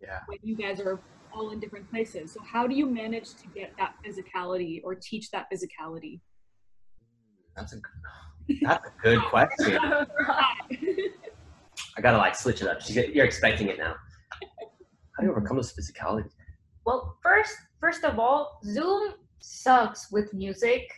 [0.01, 0.21] Yeah.
[0.27, 1.01] when you guys are
[1.33, 2.33] all in different places.
[2.33, 6.21] So how do you manage to get that physicality or teach that physicality?
[7.57, 7.77] That's a
[8.63, 9.79] that's a good question.
[11.97, 12.81] I gotta like switch it up.
[12.81, 13.95] She's, you're expecting it now.
[15.17, 16.29] How do you overcome this physicality?
[16.85, 20.91] Well, first, first of all, Zoom sucks with music.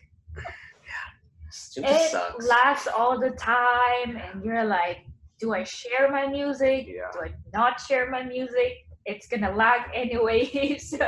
[1.53, 2.87] Zoom It sucks.
[2.88, 5.05] all the time, and you're like,
[5.38, 6.87] do I share my music?
[6.88, 7.11] Yeah.
[7.12, 8.87] Do I not share my music?
[9.05, 10.95] It's gonna lag anyways.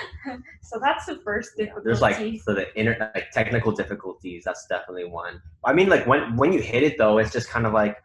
[0.62, 1.84] so that's the first difficulty.
[1.84, 4.44] There's like so the inner like technical difficulties.
[4.44, 5.42] That's definitely one.
[5.64, 7.96] I mean, like when when you hit it though, it's just kind of like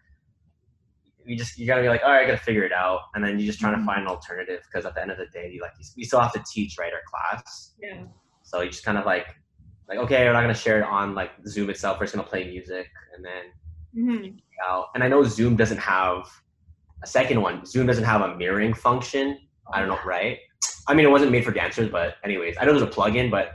[1.26, 3.38] you just you gotta be like, all right, I gotta figure it out, and then
[3.39, 3.80] you're just trying Mhm.
[3.80, 6.19] to find an alternative because at the end of the day, you like you, still
[6.21, 7.73] have to teach right our class.
[7.80, 8.06] Yeah.
[8.43, 9.28] So you just kind of like
[9.89, 12.00] like okay, we're not gonna share it on like Zoom itself.
[12.00, 13.43] We're just gonna play music and then
[13.95, 14.39] Mhm.
[14.65, 14.88] out.
[14.95, 16.30] And I know Zoom doesn't have
[17.04, 17.65] a second one.
[17.65, 19.38] Zoom doesn't have a mirroring function.
[19.71, 20.39] I don't know, right?
[20.88, 23.54] I mean, it wasn't made for dancers, but anyways, I know there's a plugin, but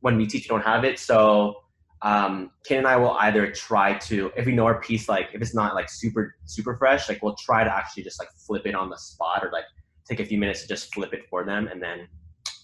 [0.00, 0.98] when we teach, we don't have it.
[0.98, 1.56] So
[2.02, 5.40] um, Ken and I will either try to, if we know our piece, like if
[5.40, 8.74] it's not like super super fresh, like we'll try to actually just like flip it
[8.74, 9.64] on the spot or like
[10.06, 12.06] take a few minutes to just flip it for them, and then,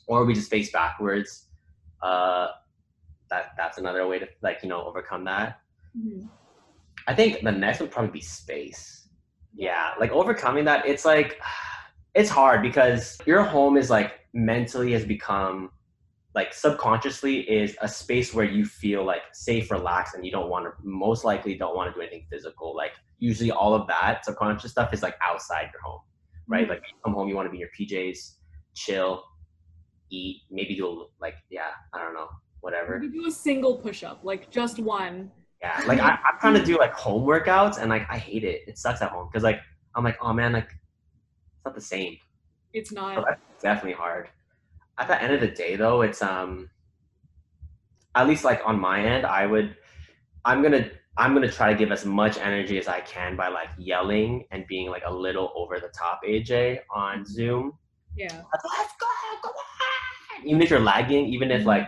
[0.06, 1.48] or we just face backwards.
[2.02, 2.48] Uh,
[3.30, 5.60] that that's another way to like you know overcome that.
[5.98, 6.28] Mhm.
[7.08, 9.08] I think the next would probably be space.
[9.54, 11.40] Yeah, like overcoming that, it's like
[12.14, 15.70] it's hard because your home is like mentally has become
[16.34, 20.64] like subconsciously is a space where you feel like safe, relaxed, and you don't want
[20.64, 22.74] to most likely don't want to do anything physical.
[22.74, 26.00] Like usually all of that subconscious stuff is like outside your home,
[26.48, 26.66] right?
[26.66, 26.70] Mhm.
[26.70, 28.36] Like you come home, you want to be in your PJs,
[28.74, 29.24] chill,
[30.10, 32.28] eat, maybe do a, like yeah, I don't know,
[32.60, 32.98] whatever.
[33.02, 35.30] You do a single push-up, like just one.
[35.60, 38.62] Yeah, like I, I'm trying to do like home workouts and like I hate it.
[38.66, 39.60] It sucks at home because like
[39.94, 40.70] I'm like, oh man, like
[41.62, 42.16] it's not the same.
[42.72, 43.24] It's So not.
[43.24, 44.28] that's definitely hard.
[44.98, 46.68] At the end of the day, though, it's um,
[48.16, 49.76] at least like on my end, I would,
[50.44, 53.68] I'm gonna, I'm gonna try to give as much energy as I can by like
[53.78, 57.72] yelling and being like a little over the top, AJ, on Zoom.
[58.16, 58.26] Yeah.
[58.34, 59.06] Like, Let's go,
[59.42, 60.46] go on!
[60.46, 61.86] Even if you're lagging, even if like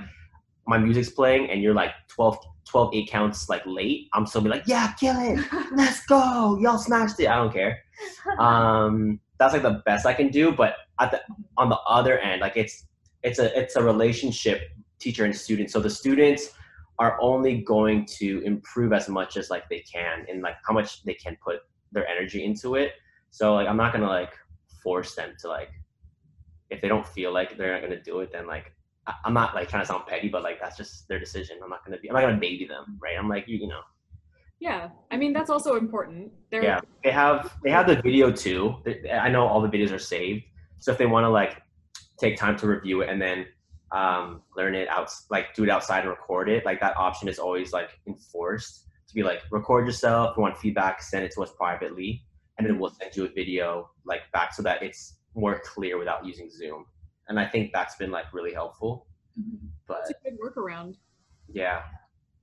[0.68, 4.48] my music's playing and you're like 12, 12 eight counts like late, I'm still be
[4.50, 7.26] like, yeah, kill it, let's go, y'all smashed it.
[7.28, 7.80] I don't care.
[8.38, 10.52] Um, that's like the best I can do.
[10.52, 11.22] But at the
[11.56, 12.86] on the other end, like it's
[13.22, 15.70] it's a it's a relationship teacher and student.
[15.70, 16.50] So the students
[16.98, 21.02] are only going to improve as much as like they can and like how much
[21.04, 21.60] they can put
[21.92, 22.92] their energy into it.
[23.30, 24.32] So like I'm not gonna like
[24.82, 25.70] force them to like
[26.70, 28.72] if they don't feel like they're not gonna do it, then like
[29.06, 31.58] I- I'm not like trying to sound petty, but like that's just their decision.
[31.62, 33.16] I'm not gonna be I'm not gonna baby them, right?
[33.18, 33.80] I'm like you you know
[34.64, 34.88] Yeah.
[35.12, 36.32] I mean, that's also important.
[36.50, 38.60] There, yeah they have they have the video too.
[39.26, 40.42] I know all the videos are saved,
[40.78, 41.52] so if they want to like
[42.18, 43.38] take time to review it and then
[43.92, 47.38] um, learn it out like do it outside and record it, like that option is
[47.38, 48.74] always like enforced
[49.08, 50.30] to be like record yourself.
[50.30, 52.24] If you want feedback, send it to us privately,
[52.56, 56.24] and then we'll send you a video like back so that it's more clear without
[56.24, 56.86] using Zoom.
[57.28, 59.06] And I think that's been like really helpful.
[59.86, 60.94] But It's a good workaround.
[61.52, 61.82] yeah,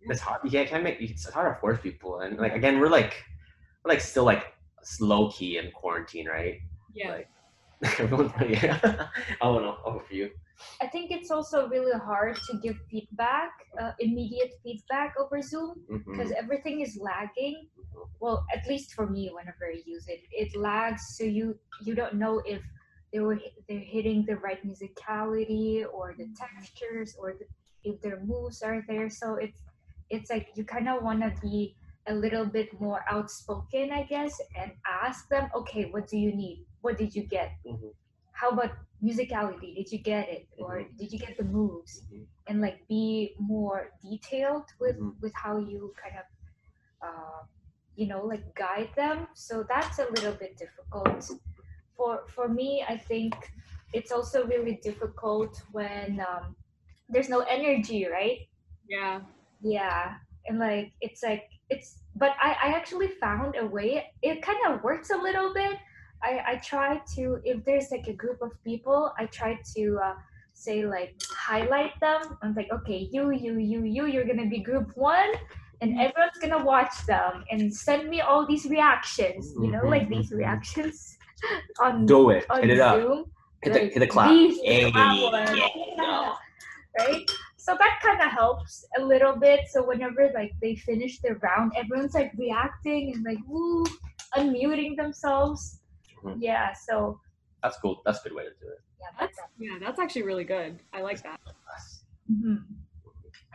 [0.04, 0.42] it's hard.
[0.44, 3.24] You can't, make it's hard to force people, and like again, we're like
[3.84, 4.54] we're like still like
[5.00, 6.60] low key in quarantine, right?
[6.94, 7.12] Yeah.
[7.12, 7.30] Like
[8.00, 8.80] everyone's yeah.
[9.42, 9.78] I don't know.
[9.86, 10.30] Over for you.
[10.80, 16.12] I think it's also really hard to give feedback, uh, immediate feedback over Zoom mm-hmm.
[16.12, 17.68] because everything is lagging.
[17.80, 18.02] Mm-hmm.
[18.20, 22.16] Well, at least for me, whenever I use it, it lags, so you you don't
[22.16, 22.62] know if
[23.12, 26.34] they were they're hitting the right musicality or the mm-hmm.
[26.34, 27.46] textures or the,
[27.84, 29.10] if their moves are there.
[29.10, 29.64] So it's
[30.12, 31.76] it's like you kind of want to be
[32.08, 36.66] a little bit more outspoken, I guess, and ask them, okay, what do you need?
[36.82, 37.52] What did you get?
[37.66, 37.94] Mhm.
[38.34, 38.72] How about
[39.04, 39.76] musicality?
[39.76, 42.04] Did you get it, or did you get the moves?
[42.12, 42.28] Mhm.
[42.48, 45.22] And like be more detailed with Mhm.
[45.22, 46.26] with how you kind of
[47.02, 47.44] uh,
[47.96, 51.32] you know like guide them so that's a little bit difficult
[51.96, 53.34] for for me i think
[53.94, 56.56] it's also really difficult when um,
[57.10, 58.48] there's no energy right
[58.88, 59.22] Yeah.
[59.64, 60.16] Yeah
[60.48, 64.84] and like it's like it's but i i actually found a way it kind of
[64.84, 65.78] works a little bit
[66.24, 70.14] i i try to if there's like a group of people i try to uh,
[70.54, 74.92] say like highlight them i'm like okay you you you you you're gonna be group
[74.96, 75.32] one
[75.82, 80.30] and everyone's gonna watch them and send me all these reactions you know like these
[80.32, 80.38] Mhm.
[80.38, 81.18] reactions
[81.82, 82.46] on Do it.
[82.50, 83.00] on Hit it up.
[83.00, 83.26] zoom
[83.64, 84.30] Hit the like, hit the clap.
[84.30, 86.34] these Hey, yeah,
[87.00, 87.32] right
[87.72, 91.72] so that kind of helps a little bit so whenever like they finish their round
[91.78, 93.86] everyone's like reacting and like woo
[94.36, 95.80] unmuting themselves
[96.24, 96.38] Mhm.
[96.40, 97.20] yeah so
[97.64, 98.02] That's cool.
[98.06, 98.80] That's a good way to do it.
[99.00, 99.78] yeah That's that's yeah.
[99.80, 100.80] That's actually really good.
[100.94, 101.40] I like that.
[102.32, 102.64] Mhm.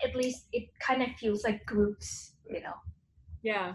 [0.04, 2.74] at least it kind of feels like groups you know
[3.42, 3.74] Yeah.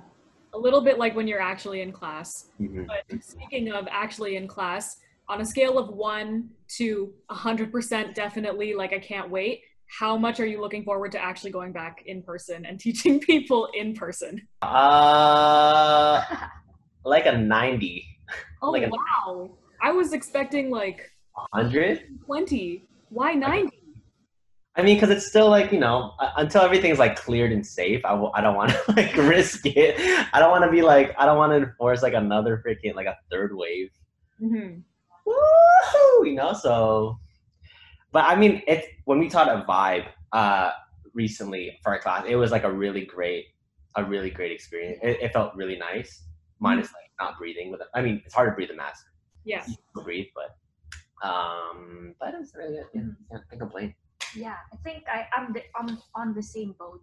[0.53, 2.49] A little bit like when you're actually in class.
[2.59, 2.85] Mhm.
[2.87, 4.97] But speaking of actually in class,
[5.29, 9.61] on a scale of one to 100% definitely, like I can't wait,
[9.99, 13.67] how much are you looking forward to actually going back in person and teaching people
[13.73, 14.47] in person?
[14.61, 16.23] Uh,
[17.03, 18.05] like a 90,
[18.61, 19.51] Oh, Like a- wow.
[19.81, 21.09] I was expecting like
[21.53, 22.03] 100.
[22.25, 22.83] 20.
[23.09, 23.77] Why 90?
[24.77, 28.05] I mean, because it's still like you know, until everything's like cleared and safe.
[28.05, 29.95] I w- I don't want to like risk it.
[30.33, 33.07] I don't want to be like I don't want to enforce like another freaking like
[33.07, 33.89] a third wave.
[34.39, 34.79] hmm
[35.27, 36.25] Woohoo!
[36.27, 37.19] You know, so.
[38.11, 40.71] But I mean, it's when we taught a vibe uh
[41.13, 43.45] recently for our class, it was like a really great,
[43.95, 44.99] a really great experience.
[45.03, 46.23] It, it felt really nice,
[46.59, 47.81] minus like not breathing with.
[47.81, 47.87] it.
[47.93, 49.05] I mean, it's hard to breathe a mask.
[49.43, 49.63] Yeah.
[49.67, 50.55] You can breathe, but
[51.27, 52.85] um, but it's really good.
[52.93, 53.93] Yeah, yeah, can't complain.
[54.35, 57.01] yeah i think i i'm the, i'm on the same boat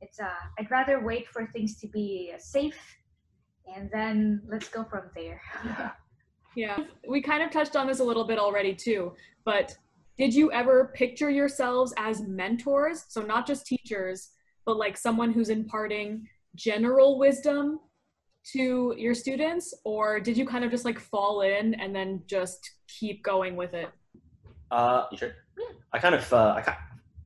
[0.00, 2.80] it's uh i'd rather wait for things to be uh, safe
[3.76, 5.90] and then let's go from there Yeah.
[6.56, 6.78] Yeah.
[7.08, 9.12] We kind of touched on this a little bit already too,
[9.44, 9.76] but
[10.20, 13.06] did you ever picture yourselves as mentors?
[13.08, 14.28] So not just teachers,
[14.66, 17.80] but like someone who's imparting general wisdom
[18.52, 22.70] to your students or did you kind of just like fall in and then just
[22.86, 23.88] keep going with it?
[24.70, 25.32] Uh, you sure?
[25.94, 26.76] I kind of, uh, I kind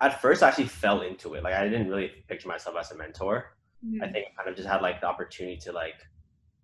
[0.00, 1.42] at first I actually fell into it.
[1.42, 3.56] Like I didn't really picture myself as a mentor.
[4.00, 6.00] I think I kind of just had like the opportunity to like,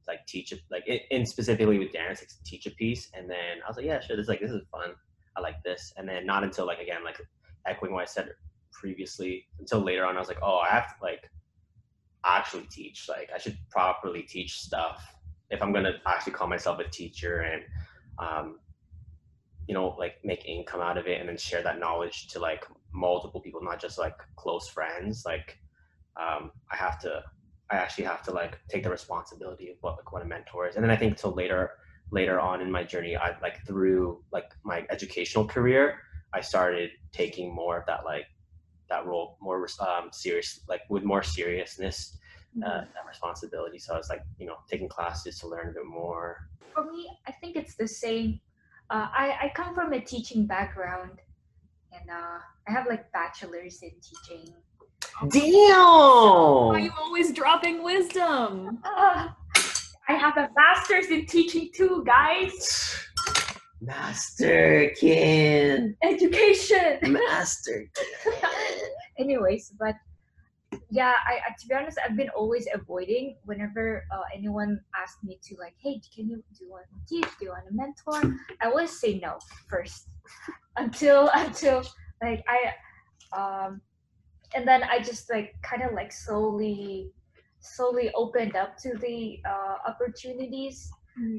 [0.07, 3.59] like teach it, like in, in specifically with dance like, teach a piece, and then
[3.65, 4.95] I was like, yeah, sure, this like this is fun.
[5.41, 7.21] I like this, and then not until like again like
[7.67, 8.31] echoing what I said
[8.73, 11.31] previously, until later on I was like, oh, I have to like
[12.25, 13.07] actually teach.
[13.09, 15.15] Like I should properly teach stuff
[15.51, 17.63] if I'm gonna actually call myself a teacher and
[18.19, 18.59] um,
[19.71, 22.65] you know like make income out of it and then share that knowledge to like
[22.93, 25.59] multiple people not just like close friends like
[26.21, 27.23] um, i have to
[27.71, 30.75] i actually have to like take the responsibility of what like what a mentor is
[30.75, 31.71] and then i think till later
[32.11, 35.99] later on in my journey i like through like my educational career
[36.35, 38.27] i started taking more of that like
[38.89, 42.17] that role more um, serious like with more seriousness
[42.67, 45.87] uh, that responsibility so i was like you know taking classes to learn a bit
[45.87, 48.41] more for me i think it's the same
[48.91, 51.21] uh, I, I come from a teaching background
[51.93, 52.39] and uh,
[52.69, 54.53] I have like bachelor's in teaching.
[55.21, 55.29] Why
[56.75, 56.85] are Damn!
[56.85, 58.79] you always dropping wisdom?
[58.85, 59.37] Ah,
[60.11, 62.97] I have a master's in teaching too, guys.
[63.81, 65.95] Master Masterkin!
[66.03, 66.99] Education.
[67.13, 67.89] Master.
[69.21, 69.95] Anyways, but
[70.91, 75.55] yeah, I, to be honest, I've been always avoiding whenever uh, anyone asked me to
[75.61, 77.29] like, hey, can you do you want to teach?
[77.39, 78.37] Do you want to mentor?
[78.61, 79.39] I always say no
[79.69, 80.09] first,
[80.77, 81.85] until until
[82.21, 83.81] like I, um,
[84.57, 87.13] and then I just like kind of like slowly,
[87.61, 90.91] slowly opened up to the uh, opportunities.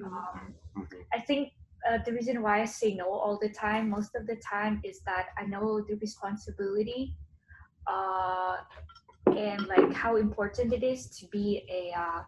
[0.06, 0.54] Um,
[1.14, 1.54] I think
[1.90, 5.02] uh, the reason why I say no all the time, most of the time, is
[5.06, 7.16] that I know the responsibility
[7.88, 8.58] uh,
[9.26, 12.22] and like how important it is to be a, uh,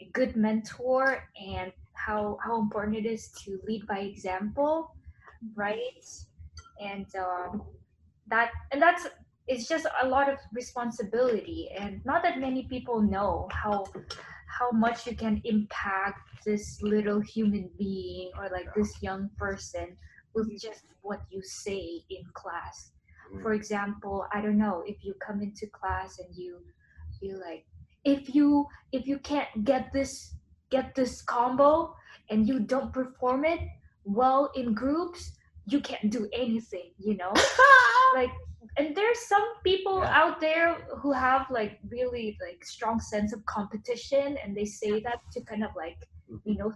[0.00, 4.94] a good mentor and how, how important it is to lead by example,
[5.54, 6.04] right?
[6.80, 7.62] And um,
[8.28, 9.06] that and that's
[9.48, 13.84] it's just a lot of responsibility and not that many people know how
[14.46, 19.96] how much you can impact this little human being or like this young person
[20.34, 20.56] with mm-hmm.
[20.56, 22.90] just what you say in class.
[23.30, 23.42] Mm-hmm.
[23.42, 26.58] For example i don't know if you come into class and you
[27.20, 27.64] you like
[28.04, 30.34] if you if you can't get this
[30.70, 31.94] get this combo
[32.30, 33.60] and you don't perform it
[34.04, 35.32] well in groups
[35.66, 37.32] you can't do anything you know?
[38.14, 38.30] Like
[38.78, 40.20] and there's some people Yeah.
[40.22, 45.20] out there who have like really like strong sense of competition and they say that
[45.32, 45.98] to kind of like
[46.30, 46.48] mm-hmm.
[46.48, 46.72] you know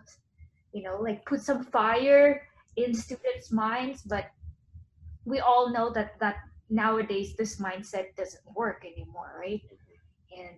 [0.72, 2.42] you know like put some fire
[2.76, 4.26] in students minds but
[5.24, 6.36] we all know that that
[6.70, 9.62] nowadays this mindset doesn't work anymore right?
[9.64, 10.40] Mm-hmm.
[10.40, 10.57] And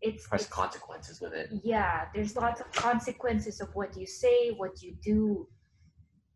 [0.00, 1.50] it's, There's it's consequences with it.
[1.62, 5.46] yeah there's lots of consequences of what you say what you do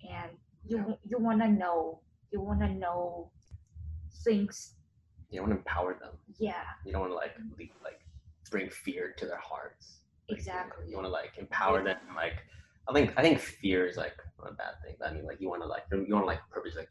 [0.08, 0.30] and
[0.64, 2.00] you you want to know.
[2.30, 3.30] You want to know
[4.22, 4.74] things
[5.30, 6.12] You don't want to empower them.
[6.38, 8.00] yeah You don't want to like le- like
[8.50, 10.00] bring fear to their hearts.
[10.28, 10.84] Like, you- Exactly.
[10.88, 11.96] You want to like empower them.
[12.06, 12.38] and, Like
[12.88, 14.96] I think I think fear is like not a bad thing.
[15.04, 16.90] I mean like you want to like you want to like purpose like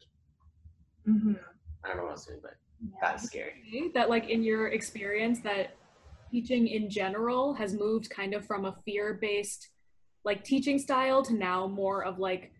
[1.08, 1.34] mm-hmm.
[1.84, 2.98] I don't know what I was doing, but yeah.
[3.00, 3.90] that's scary.
[3.94, 5.76] that like in your experience that
[6.30, 9.68] teaching in general has moved kind of from a fear-based
[10.24, 12.52] like teaching style to now more of like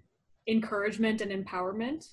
[0.49, 2.09] encouragement and empowerment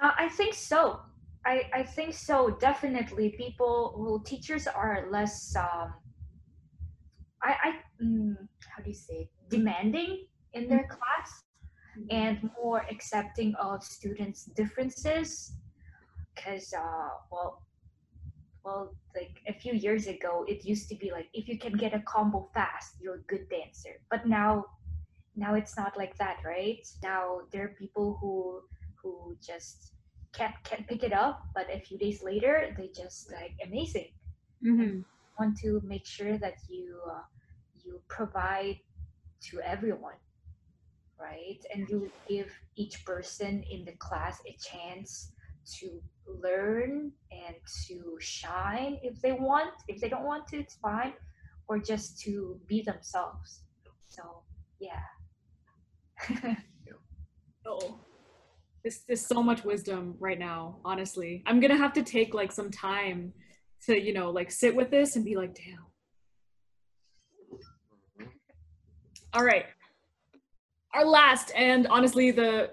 [0.00, 1.00] Uh, I think so.
[1.44, 2.56] I, I think so.
[2.60, 5.54] Definitely, people who teachers are less.
[5.56, 5.94] Um,
[7.42, 7.70] I I
[8.02, 8.36] mm,
[8.74, 11.44] how do you say demanding in their class
[12.10, 15.52] and more accepting of students' differences.
[16.34, 17.62] Because uh, well,
[18.64, 21.94] well, like a few years ago, it used to be like if you can get
[21.94, 24.00] a combo fast, you're a good dancer.
[24.10, 24.66] But now,
[25.36, 26.86] now it's not like that, right?
[27.02, 28.62] Now there are people who
[29.02, 29.92] who just
[30.32, 34.08] can't can't pick it up but a few days later they just like amazing.
[34.64, 35.00] Mm-hmm.
[35.38, 37.22] want to make sure that you uh,
[37.84, 38.78] you provide
[39.50, 40.18] to everyone
[41.20, 41.58] right?
[41.74, 45.32] And you give each person in the class a chance
[45.78, 47.54] to learn and
[47.86, 49.74] to shine if they want.
[49.88, 51.14] If they don't want to it's fine.
[51.68, 53.62] Or just to be themselves.
[54.08, 54.42] So
[54.80, 55.02] yeah.
[57.66, 58.00] Oh
[58.88, 61.42] this there's so much wisdom right now honestly.
[61.46, 63.32] I'm gonna have to take like some time
[63.84, 65.86] to you know like sit with this and be like damn.
[68.20, 68.28] Mm-hmm.
[69.34, 69.66] All right.
[70.94, 72.70] Our last and honestly the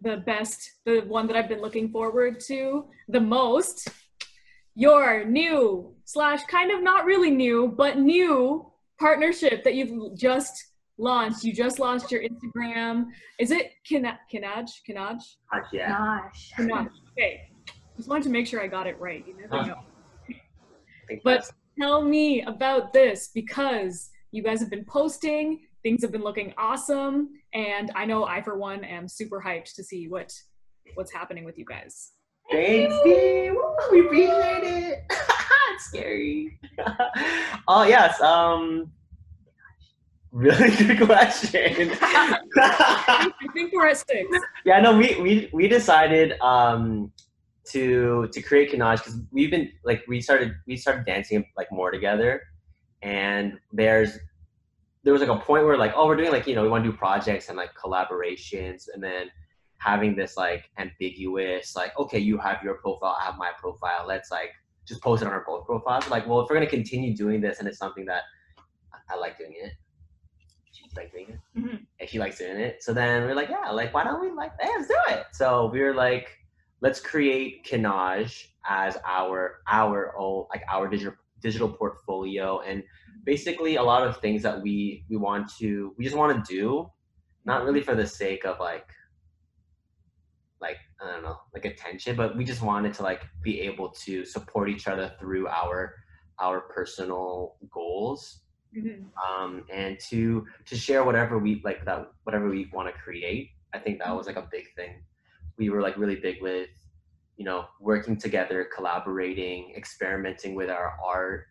[0.00, 3.88] the best the one that i've been looking forward to the most
[4.76, 8.64] your new slash kind of not really new but new
[9.00, 10.67] partnership that you've just
[10.98, 13.06] launched you just launched your instagram
[13.38, 15.20] is it Kina- kinaj kinaj
[15.52, 15.96] Heck yeah.
[15.96, 17.48] gosh kinaj okay
[17.96, 19.66] just wanted to make sure i got it right you never Huh.
[19.66, 19.80] know
[21.10, 26.24] I But- tell me about this because you guys have been posting things have been
[26.24, 30.32] looking awesome and i know i for one am super hyped to see what
[30.96, 32.10] what's happening with you guys
[32.50, 33.52] Thanks, Steve.
[33.52, 35.04] Woo, We appreciate it.
[35.74, 36.58] it's scary.
[37.68, 38.18] oh yes.
[38.22, 38.90] Um.
[40.38, 40.70] Really?
[40.94, 41.90] Good question.
[42.00, 44.30] i think we're at six.
[44.64, 47.10] Yeah, no, we we we decided um
[47.72, 51.90] to to create Kinaj because we've been like we started we started dancing like more
[51.90, 52.42] together,
[53.02, 54.16] and there's
[55.02, 56.84] there was like a point where like oh we're doing like you know we want
[56.84, 58.84] to do projects and like collaborations.
[58.94, 59.32] And then
[59.78, 64.04] having this like ambiguous like okay you have your profile I have my profile.
[64.06, 64.52] Let's like
[64.86, 67.58] just post it on our both profiles like well if we're gonna continue doing this
[67.58, 68.22] and it's something that
[68.92, 69.72] I, I like doing it
[70.96, 71.86] like it Mhm.
[72.00, 72.82] and she likes doing it.
[72.82, 75.26] So then we're like yeah like why don't we like hey, let's do it.
[75.32, 76.28] So we were like
[76.80, 82.60] let's create Kinaj as our our own like our digital digital portfolio.
[82.60, 82.82] And
[83.24, 86.90] basically a lot of things that we we want to we just want to do
[87.44, 88.88] not really for the sake of like
[90.60, 94.24] like i don't know like attention but we just wanted to like be able to
[94.24, 95.94] support each other through our
[96.40, 98.40] our personal goals
[98.76, 99.06] Mhm.
[99.26, 103.78] um and to to share whatever we like that whatever we want to create i
[103.78, 105.02] think that was like a big thing.
[105.56, 106.68] We were like really big with
[107.36, 111.46] you know working together collaborating experimenting with our art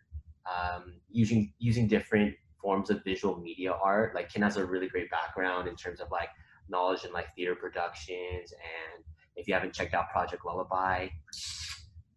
[0.46, 4.14] um, using using different forms of visual media art.
[4.14, 6.30] Like kin has a really great background in terms of like
[6.68, 9.04] knowledge in like theater productions and
[9.36, 11.08] if you haven't checked out project lullaby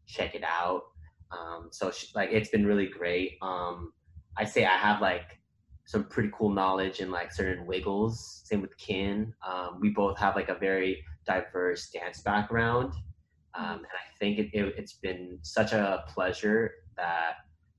[0.08, 0.84] check it out.
[1.32, 3.38] Um, so sh- like it's been really great.
[3.42, 3.94] Um,
[4.38, 5.40] i say i have like
[5.86, 10.36] some pretty cool knowledge in like certain wiggles same with kin um, we both have
[10.36, 12.94] like a very diverse dance background
[13.58, 17.34] um, and i think it, it, it's been such a pleasure that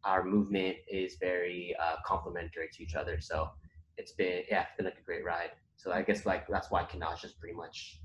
[0.05, 3.49] our movement is very uh, complementary to each other so
[3.97, 6.83] it's been yeah it's been like a great ride so i guess like that's why
[6.85, 8.01] kinaj is pretty much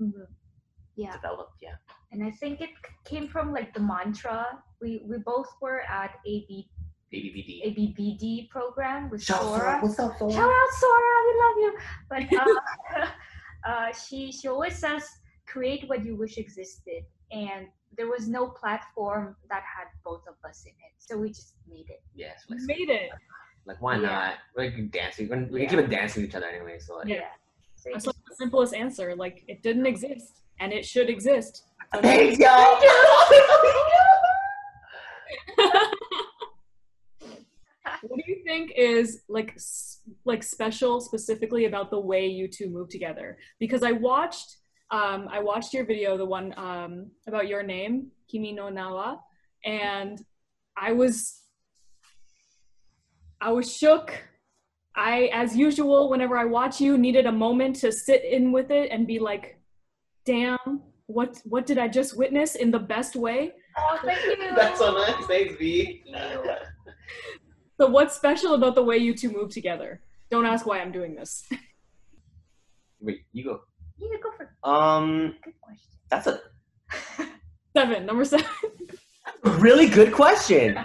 [0.00, 0.26] Mhm.
[0.96, 1.12] Yeah.
[1.12, 1.76] developed yeah
[2.10, 2.70] And I think it
[3.04, 4.62] came from like the mantra.
[4.82, 6.68] We we both were at AB
[7.12, 7.62] ABBD.
[7.66, 9.78] ABBD program with Shout out, Sora.
[9.80, 10.32] What's up, Sora?
[10.32, 11.78] Shout out Sora, we love you.
[12.08, 13.06] But uh,
[13.70, 15.04] uh, she she always says
[15.46, 20.64] create what you wish existed, and there was no platform that had both of us
[20.64, 22.02] in it, so we just made it.
[22.14, 23.10] Yes, we made it.
[23.66, 24.00] like why Yeah.
[24.08, 24.34] not?
[24.56, 25.18] We can dance.
[25.18, 25.68] We can, we Yeah.
[25.68, 26.78] keep on dancing with each other anyway.
[26.78, 27.28] So like, Yeah.
[27.76, 29.14] So That's like the simplest answer.
[29.14, 31.64] Like it didn't exist, and it should exist.
[32.00, 32.80] thanks, y'all.
[38.02, 39.58] what do you think is like
[40.24, 43.38] like special specifically about the way you two move together?
[43.58, 44.56] Because I watched
[44.92, 49.16] um, I watched your video, the one um, about your name, Kimi no Na wa,
[49.64, 50.22] and
[50.76, 51.40] I was
[53.40, 54.12] I was shook.
[54.94, 58.90] I, as usual, whenever I watch you, needed a moment to sit in with it
[58.90, 59.58] and be like,
[60.26, 64.54] "Damn, what what did I just witness in the best way?" oh, thank you.
[64.54, 65.26] That's so nice.
[65.26, 66.02] Thanks, V.
[66.12, 66.52] Thank you.
[67.82, 70.00] So, what's special about the way you two move together?
[70.30, 71.42] Don't ask why I'm doing this.
[73.00, 73.62] Wait, you go.
[73.98, 75.90] You go for Um, good question.
[76.08, 76.40] that's a
[77.76, 78.46] Seven, number seven.
[79.58, 80.78] really good question.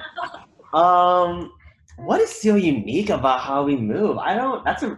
[0.73, 1.51] Um,
[1.97, 4.17] what is so unique about how we move?
[4.17, 4.65] I don't.
[4.65, 4.97] That's a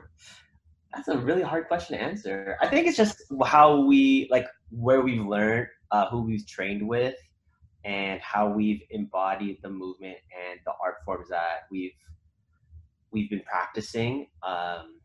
[0.93, 2.55] that's a really hard question to answer.
[2.61, 7.15] I think it's just how we like where we've learned, uh, who we've trained with,
[7.85, 11.91] and how we've embodied the movement and the art forms that we've
[13.11, 14.27] we've been practicing.
[14.43, 14.99] Um,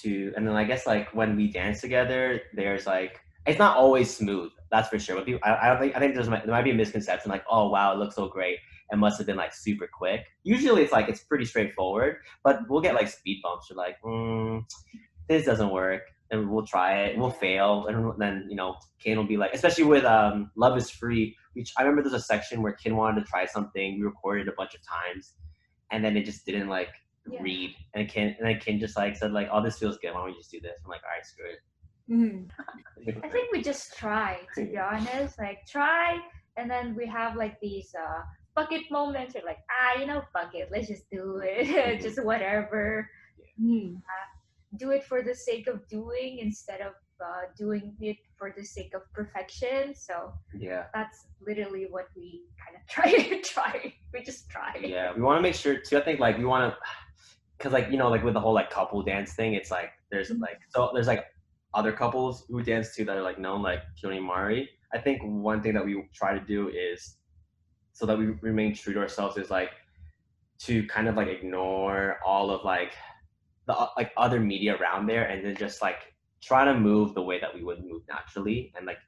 [0.00, 4.14] to and then I guess like when we dance together, there's like it's not always
[4.14, 4.50] smooth.
[4.70, 5.16] That's for sure.
[5.16, 7.44] But people, I, I don't think I think there's there might be a misconception like,
[7.50, 8.58] oh wow, it looks so great.
[8.90, 10.26] It must have been like super quick.
[10.44, 13.68] Usually it's like it's pretty straightforward, but we'll get like speed bumps.
[13.68, 14.62] You're like, mm,
[15.28, 16.02] this doesn't work,
[16.32, 17.18] and we'll try it.
[17.18, 20.90] We'll fail, and then you know, Kin will be like, especially with um, Love Is
[20.90, 21.36] Free.
[21.52, 23.98] Which I remember there's a section where Kin wanted to try something.
[23.98, 25.34] We recorded a bunch of times,
[25.92, 26.88] and then it just didn't like
[27.30, 27.40] Yeah.
[27.42, 27.76] read.
[27.94, 30.12] And Kin and then Kin just like said like, oh, this feels good.
[30.12, 30.80] Why don't we just do this?
[30.84, 31.60] I'm like, all right, screw it.
[32.10, 32.50] Mhm.
[33.24, 35.38] I think we just try, to be honest.
[35.38, 36.18] Like try,
[36.56, 38.22] and then we have like these uh
[38.56, 39.34] bucket moments.
[39.34, 43.08] We're like, ah, you know, fuck it, let's just do it, just whatever.
[43.60, 44.00] Mhm.
[44.76, 46.94] Do it for the sake of doing instead of
[47.24, 49.94] uh, doing it for the sake of perfection.
[49.94, 50.84] So yeah.
[50.94, 53.12] that's literally what we kind of try.
[53.12, 53.94] To try.
[54.12, 54.74] We just try.
[54.82, 55.98] Yeah, we want to make sure too.
[55.98, 56.78] I think like we want to,
[57.62, 60.30] cause like you know like with the whole like couple dance thing, it's like there's
[60.30, 60.40] Mhm.
[60.40, 61.26] like so there's like
[61.74, 64.68] other couples who dance too that are like known like Keone Mari.
[64.92, 67.16] I think one thing that we try to do is
[67.92, 69.70] so that we remain true to ourselves is like
[70.60, 72.92] to kind of like ignore all of like
[73.72, 77.38] the like other media around there and then just like try to move the way
[77.40, 78.98] that we would move naturally and like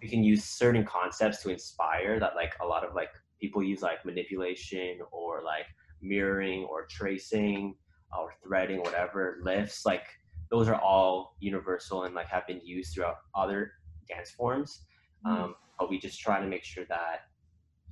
[0.00, 3.10] we can use certain concepts to inspire that like a lot of like
[3.40, 5.66] people use like manipulation or like
[6.00, 7.74] mirroring or tracing
[8.16, 10.06] or threading whatever lifts like
[10.50, 13.72] those are all universal and like have been used throughout other
[14.08, 14.82] dance forms.
[15.24, 17.22] Um, but we just try to make sure that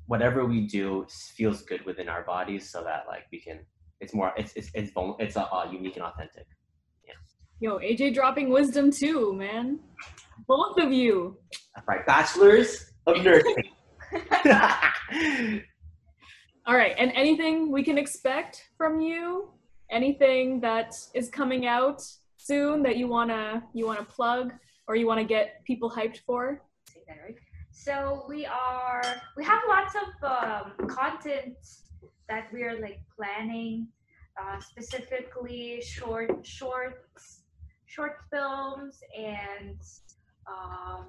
[0.07, 3.61] whatever we do feels good within our bodies so that like we can
[4.05, 6.47] it's more it's it's it's, vul- it's uh, uh, unique and authentic
[7.09, 7.15] Yeah.
[7.65, 9.81] Yo, AJ dropping wisdom too, man.
[10.47, 11.39] Both of you.
[11.75, 13.65] That's right bachelors of nursing
[16.67, 19.51] All right, and anything we can expect from you?
[19.91, 22.01] Anything that is coming out
[22.37, 24.53] soon that you wanna you wanna plug
[24.87, 26.63] or you wanna get people hyped for?
[27.09, 27.37] that right.
[27.71, 29.03] So we are
[29.37, 31.57] we have lots of um, content
[32.29, 33.89] that we are like planning,
[34.41, 37.43] uh, specifically short shorts,
[37.87, 39.81] short films, and
[40.47, 41.09] um,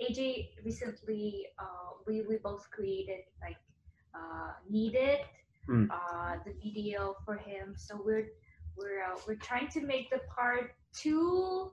[0.00, 3.58] AJ recently uh, we we both created like
[4.14, 5.20] uh, needed
[5.66, 5.86] Hmm.
[5.90, 7.74] uh, the video for him.
[7.76, 8.28] So we're
[8.76, 11.70] we're uh, we're trying to make the part two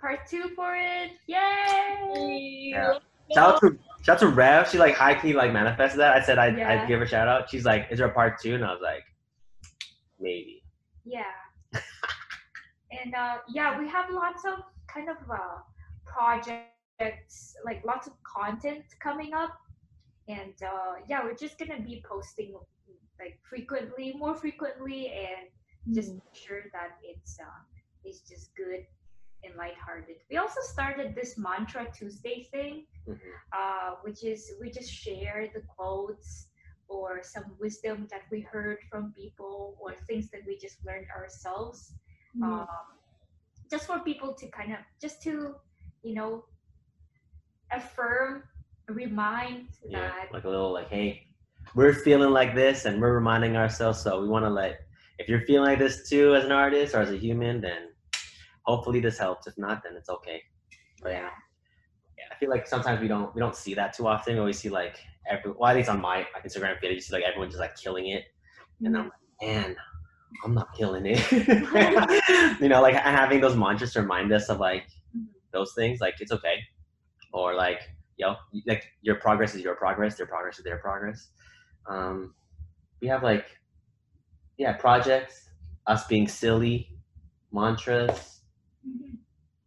[0.00, 1.12] part two for it.
[1.26, 2.70] Yay!
[2.70, 2.98] Yeah.
[3.34, 4.68] Shout out to shout out to Rev.
[4.70, 6.14] She like high key like manifested that.
[6.16, 6.70] I said I'd, Yeah.
[6.70, 7.50] I'd give her a shout out.
[7.50, 8.54] She's like, "Is there a part two?
[8.54, 9.04] And I was like,
[10.20, 10.62] "Maybe."
[11.04, 11.22] Yeah.
[11.72, 15.58] and uh, yeah, we have lots of kind of uh,
[16.04, 19.56] projects, like lots of content coming up.
[20.28, 22.54] And uh, yeah, we're just gonna be posting
[23.18, 27.62] like frequently, more frequently, and just make sure that it's uh,
[28.04, 28.86] it's just good
[29.44, 30.16] and lighthearted.
[30.30, 33.18] We also started this mantra Tuesday thing, Mhm.
[33.52, 36.48] uh, which is we just share the quotes
[36.88, 41.94] or some wisdom that we heard from people or things that we just learned ourselves
[42.36, 42.42] Mhm.
[42.42, 42.86] um,
[43.70, 45.56] just for people to kind of just to
[46.02, 46.44] you know
[47.72, 48.44] affirm
[48.88, 51.26] remind Yeah, that like a little like, "Hey,
[51.74, 54.86] we're feeling like this, and we're reminding ourselves." So we want to let.
[55.18, 57.88] If you're feeling like this too, as an artist or as a human, then
[58.66, 59.46] hopefully this helps.
[59.46, 60.42] If not, then it's okay.
[61.02, 61.30] But yeah.
[62.18, 64.34] yeah I feel like sometimes we don't we don't see that too often.
[64.34, 64.98] We always see like
[65.30, 67.76] every well, at least on my my Instagram feed, you see like everyone just like
[67.76, 68.24] killing it,
[68.84, 69.12] and I'm like,
[69.42, 69.76] man,
[70.44, 71.32] I'm not killing it.
[72.60, 74.84] you know, like having those mantras to remind us of like
[75.16, 75.26] Mhm.
[75.52, 76.58] those things, like it's okay,
[77.32, 77.80] or like
[78.16, 78.34] yo,
[78.66, 81.30] like your progress is your progress, their progress is their progress.
[81.88, 82.34] Um,
[83.00, 83.46] we have like
[84.58, 85.50] yeah, projects,
[85.86, 86.88] us being silly,
[87.52, 88.35] mantras.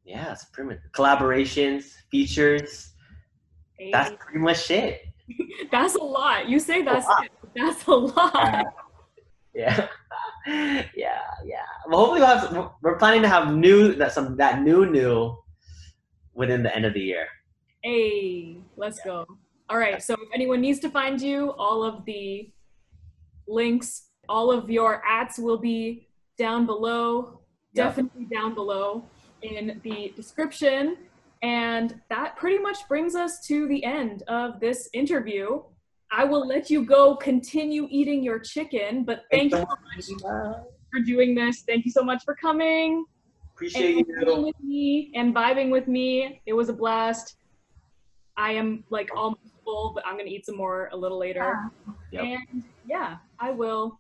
[0.06, 2.94] Yeah, it's pretty much collaborations, features.
[3.78, 5.02] Hey, That's pretty much it.
[5.72, 6.50] that's a lot.
[6.50, 8.66] You say that's it, that's a lot.
[9.54, 9.88] Yeah,
[10.48, 11.66] yeah, yeah.
[11.88, 15.36] Well, hopefully, we'll have, we're- we're planning to have new that some that new new
[16.34, 17.28] within the end of the year.
[17.84, 19.26] Hey, let's go.
[19.70, 20.02] All right.
[20.02, 22.52] So if anyone needs to find you, all of the
[23.48, 26.08] links, all of your ads will be
[26.38, 27.39] down below,
[27.74, 27.88] Yep.
[27.88, 29.06] definitely down below
[29.42, 30.98] in the description.
[31.42, 35.62] And that pretty much brings us to the end of this interview.
[36.12, 41.00] I will let you go continue eating your chicken, but thank you so much for
[41.06, 41.62] doing this.
[41.62, 43.06] Thank you so much for coming
[43.54, 44.42] Appreciate and you.
[44.42, 46.42] with me and vibing with me.
[46.46, 47.36] It was a blast.
[48.38, 51.70] I am like almost full, but I'm gonna eat some more a little later.
[52.12, 52.24] Yep.
[52.24, 54.00] And yeah, I will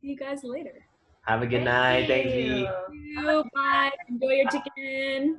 [0.00, 0.83] see you guys later.
[1.26, 2.06] Have a good Thank night.
[2.06, 2.68] Thank you.
[2.92, 3.44] you.
[3.54, 3.90] Bye.
[4.08, 5.38] Enjoy your chicken.